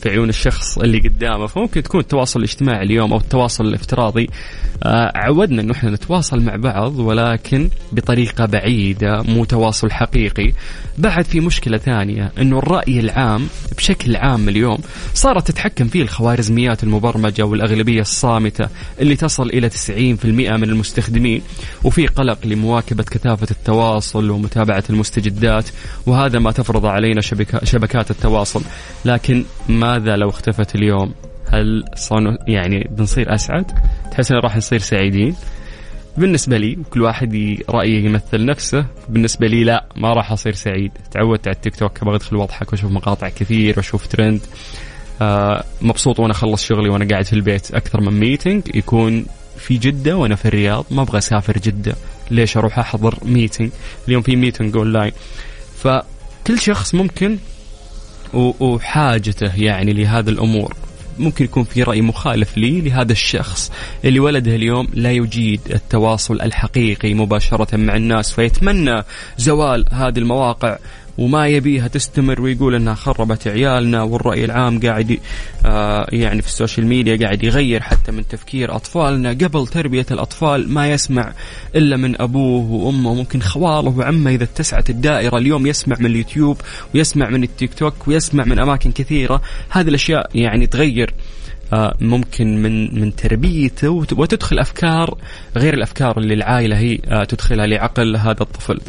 في 0.02 0.10
عيون 0.10 0.30
الشخص 0.30 0.78
اللي 0.78 1.00
قدامه 1.00 1.48
فممكن 1.48 1.84
تكون 1.84 2.00
التواصل 2.00 2.40
الاجتماعي 2.40 2.84
اليوم 2.84 3.14
أو 3.14 3.20
التواصل 3.20 3.66
الافتراضي 3.66 4.24
آه، 4.24 4.30
عودنا 4.86 5.62
إنه 5.62 5.72
إحنا 5.72 5.92
نتواصل 5.92 6.42
مع 6.42 6.56
بعض 6.56 7.00
ولكن 7.00 7.70
بطريقة 7.92 8.46
بعيدة 8.46 9.22
مو 9.22 9.46
تواصل 9.46 9.92
حقيقي. 9.92 10.54
بعد 10.98 11.26
في 11.26 11.40
مشكلة 11.40 11.78
ثانية 11.78 12.32
إنه 12.38 12.58
الرأي 12.60 13.00
العام 13.00 13.48
بشكل 13.78 14.16
عام 14.16 14.50
اليوم 14.50 14.78
صارت 15.14 15.48
تتحكم 15.48 15.88
فيه 15.88 16.02
الخوارزميات 16.02 16.84
المبرمجة 16.84 17.44
والأغلبية 17.46 18.02
الصامتة 18.02 18.68
اللي 19.00 19.16
تصل 19.16 19.50
إلى 19.50 19.70
90% 19.70 20.26
من 20.26 20.64
المستخدمين 20.64 21.42
وفي 21.84 22.08
قلق 22.08 22.46
لمواكبة 22.46 23.04
كثافة 23.04 23.48
التواصل 23.52 24.30
ومتابعة 24.30 24.84
المستجدات 24.90 25.70
وهذا 26.06 26.40
ما 26.40 26.52
تفرض 26.52 26.86
علينا 26.86 27.22
شبكات 27.64 28.12
التواصل. 28.12 28.62
لكن 29.06 29.46
ماذا 29.70 30.16
لو 30.16 30.30
اختفت 30.30 30.76
اليوم؟ 30.76 31.29
هل 31.52 31.86
صنو 31.96 32.38
يعني 32.48 32.88
بنصير 32.92 33.36
أسعد؟ 33.36 33.72
تحس 34.12 34.32
راح 34.32 34.58
نصير 34.58 34.80
سعيدين؟ 34.80 35.36
بالنسبة 36.18 36.58
لي 36.58 36.78
كل 36.90 37.02
واحد 37.02 37.58
رأيه 37.70 38.06
يمثل 38.06 38.46
نفسه. 38.46 38.86
بالنسبة 39.10 39.48
لي 39.48 39.64
لا 39.64 39.86
ما 39.96 40.14
راح 40.14 40.32
أصير 40.32 40.54
سعيد. 40.54 40.92
تعودت 41.12 41.48
على 41.48 41.56
التيك 41.56 41.76
توك 41.76 42.02
أبغى 42.02 42.16
أدخل 42.16 42.36
وأضحك 42.36 42.72
وأشوف 42.72 42.92
مقاطع 42.92 43.30
كثير 43.30 43.74
وأشوف 43.78 44.08
ترند 44.08 44.42
آه 45.22 45.64
مبسوط 45.82 46.20
وأنا 46.20 46.32
أخلص 46.32 46.64
شغلي 46.64 46.90
وأنا 46.90 47.08
قاعد 47.08 47.26
في 47.26 47.34
البيت 47.34 47.72
أكثر 47.72 48.02
من 48.02 48.20
meeting 48.20 48.64
يكون 48.76 49.26
في 49.58 49.78
جدة 49.78 50.18
وأنا 50.18 50.36
في 50.36 50.46
الرياض. 50.48 50.86
ما 50.92 51.02
أبغى 51.02 51.18
أسافر 51.18 51.58
جدة. 51.58 51.96
ليش 52.32 52.58
أروح 52.58 52.80
أحضر 52.80 53.16
meeting 53.26 53.72
اليوم 54.08 54.22
في 54.22 54.36
meeting 54.36 54.78
online 54.78 55.12
فكل 55.76 56.60
شخص 56.60 56.96
ممكن 56.96 57.38
وحاجته 58.34 59.56
يعني 59.56 59.94
لهذا 59.94 60.30
الأمور. 60.30 60.76
ممكن 61.20 61.46
يكون 61.46 61.64
في 61.64 61.84
رأي 61.84 62.02
مخالف 62.02 62.58
لي 62.58 62.82
لهذا 62.82 63.12
الشخص 63.12 63.72
اللي 64.06 64.20
ولده 64.20 64.56
اليوم 64.56 64.88
لا 64.94 65.12
يجيد 65.12 65.62
التواصل 65.70 66.42
الحقيقي 66.42 67.14
مباشرة 67.14 67.78
مع 67.78 67.96
الناس 67.96 68.32
فيتمنى 68.34 69.04
زوال 69.38 69.86
هذه 69.92 70.18
المواقع 70.20 70.78
وما 71.20 71.48
يبيها 71.48 71.88
تستمر 71.88 72.42
ويقول 72.42 72.76
إنها 72.76 72.94
خربت 72.94 73.48
عيالنا 73.48 74.04
والرأي 74.04 74.46
العام 74.46 74.80
قاعد 74.80 75.20
آه 75.66 76.08
يعني 76.12 76.42
في 76.42 76.48
السوشيال 76.48 76.88
ميديا 76.88 77.18
قاعد 77.18 77.44
يغير 77.44 77.82
حتى 77.82 78.12
من 78.12 78.28
تفكير 78.28 78.76
أطفالنا. 78.76 79.30
قبل 79.30 79.68
تربية 79.68 80.06
الأطفال 80.12 80.74
ما 80.74 80.90
يسمع 80.90 81.34
إلا 81.76 81.98
من 81.98 82.22
أبوه 82.22 82.72
وأمه 82.72 83.12
وممكن 83.12 83.42
خوالة 83.42 83.98
وعمة 83.98 84.32
إذا 84.32 84.44
اتسعت 84.44 84.90
الدائرة. 84.90 85.38
اليوم 85.38 85.68
يسمع 85.68 85.96
من 86.00 86.06
اليوتيوب 86.06 86.58
ويسمع 86.96 87.30
من 87.30 87.44
التيك 87.44 87.74
توك 87.74 88.08
ويسمع 88.08 88.44
من 88.44 88.60
أماكن 88.60 88.92
كثيرة. 88.92 89.42
هذه 89.70 89.88
الأشياء 89.88 90.30
يعني 90.36 90.68
تغير 90.68 91.14
ممكن 92.02 92.62
من 92.62 93.00
من 93.02 93.16
تربيته 93.16 93.90
وتدخل 93.90 94.60
أفكار 94.60 95.18
غير 95.58 95.74
الأفكار 95.74 96.18
اللي 96.18 96.34
العائلة 96.34 96.78
هي 96.78 97.00
آه، 97.08 97.24
تدخلها 97.24 97.68
لعقل 97.68 98.16
هذا 98.16 98.42
الطفل. 98.42 98.80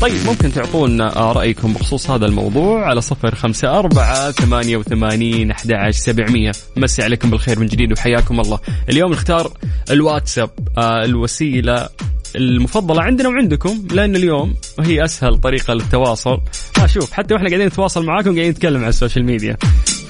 طيب 0.00 0.26
ممكن 0.26 0.52
تعطونا 0.52 1.16
آه، 1.16 1.32
رأيكم 1.32 1.72
بخصوص 1.72 2.10
هذا 2.10 2.26
الموضوع 2.26 2.86
على 2.86 3.00
صفر 3.00 3.34
خمسة 3.34 3.78
أربعة 3.78 4.30
ثمانية 4.30 4.76
وثمانين 4.76 5.50
أحد 5.50 5.72
عشر 5.72 5.98
سبعمية 5.98 6.52
مسي 6.76 7.02
عليكم 7.02 7.30
بالخير 7.30 7.58
من 7.58 7.66
جديد 7.66 7.92
وحياكم 7.92 8.40
الله 8.40 8.58
اليوم 8.88 9.12
نختار 9.12 9.52
الواتساب 9.90 10.50
الوسيلة 10.78 11.88
المفضلة 12.36 13.02
عندنا 13.02 13.28
وعندكم 13.28 13.86
لأن 13.90 14.16
اليوم 14.16 14.54
هي 14.80 15.04
أسهل 15.04 15.38
طريقة 15.38 15.74
للتواصل. 15.74 16.40
آه 16.82 16.86
شوف 16.86 17.12
حتى 17.12 17.34
وإحنا 17.34 17.48
قاعدين 17.48 17.66
نتواصل 17.66 18.04
معاكم 18.06 18.30
قاعدين 18.34 18.50
نتكلم 18.50 18.80
على 18.80 18.88
السوشيال 18.88 19.24
ميديا. 19.24 19.56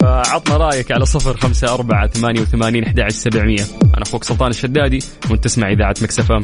فعطنا 0.00 0.56
رأيك 0.56 0.92
على 0.92 1.06
صفر 1.06 1.36
خمسة 1.36 1.74
أربعة 1.74 2.06
ثمانية 2.06 2.40
وثمانين 2.40 2.84
أحد 2.84 3.10
سبعمية. 3.10 3.64
أنا 3.82 4.02
أخوك 4.02 4.24
سلطان 4.24 4.50
الشدادي 4.50 4.98
وأنت 5.30 5.44
تسمع 5.44 5.72
إذاعة 5.72 5.94
مكس 6.02 6.25
اف 6.25 6.33
ام 6.33 6.40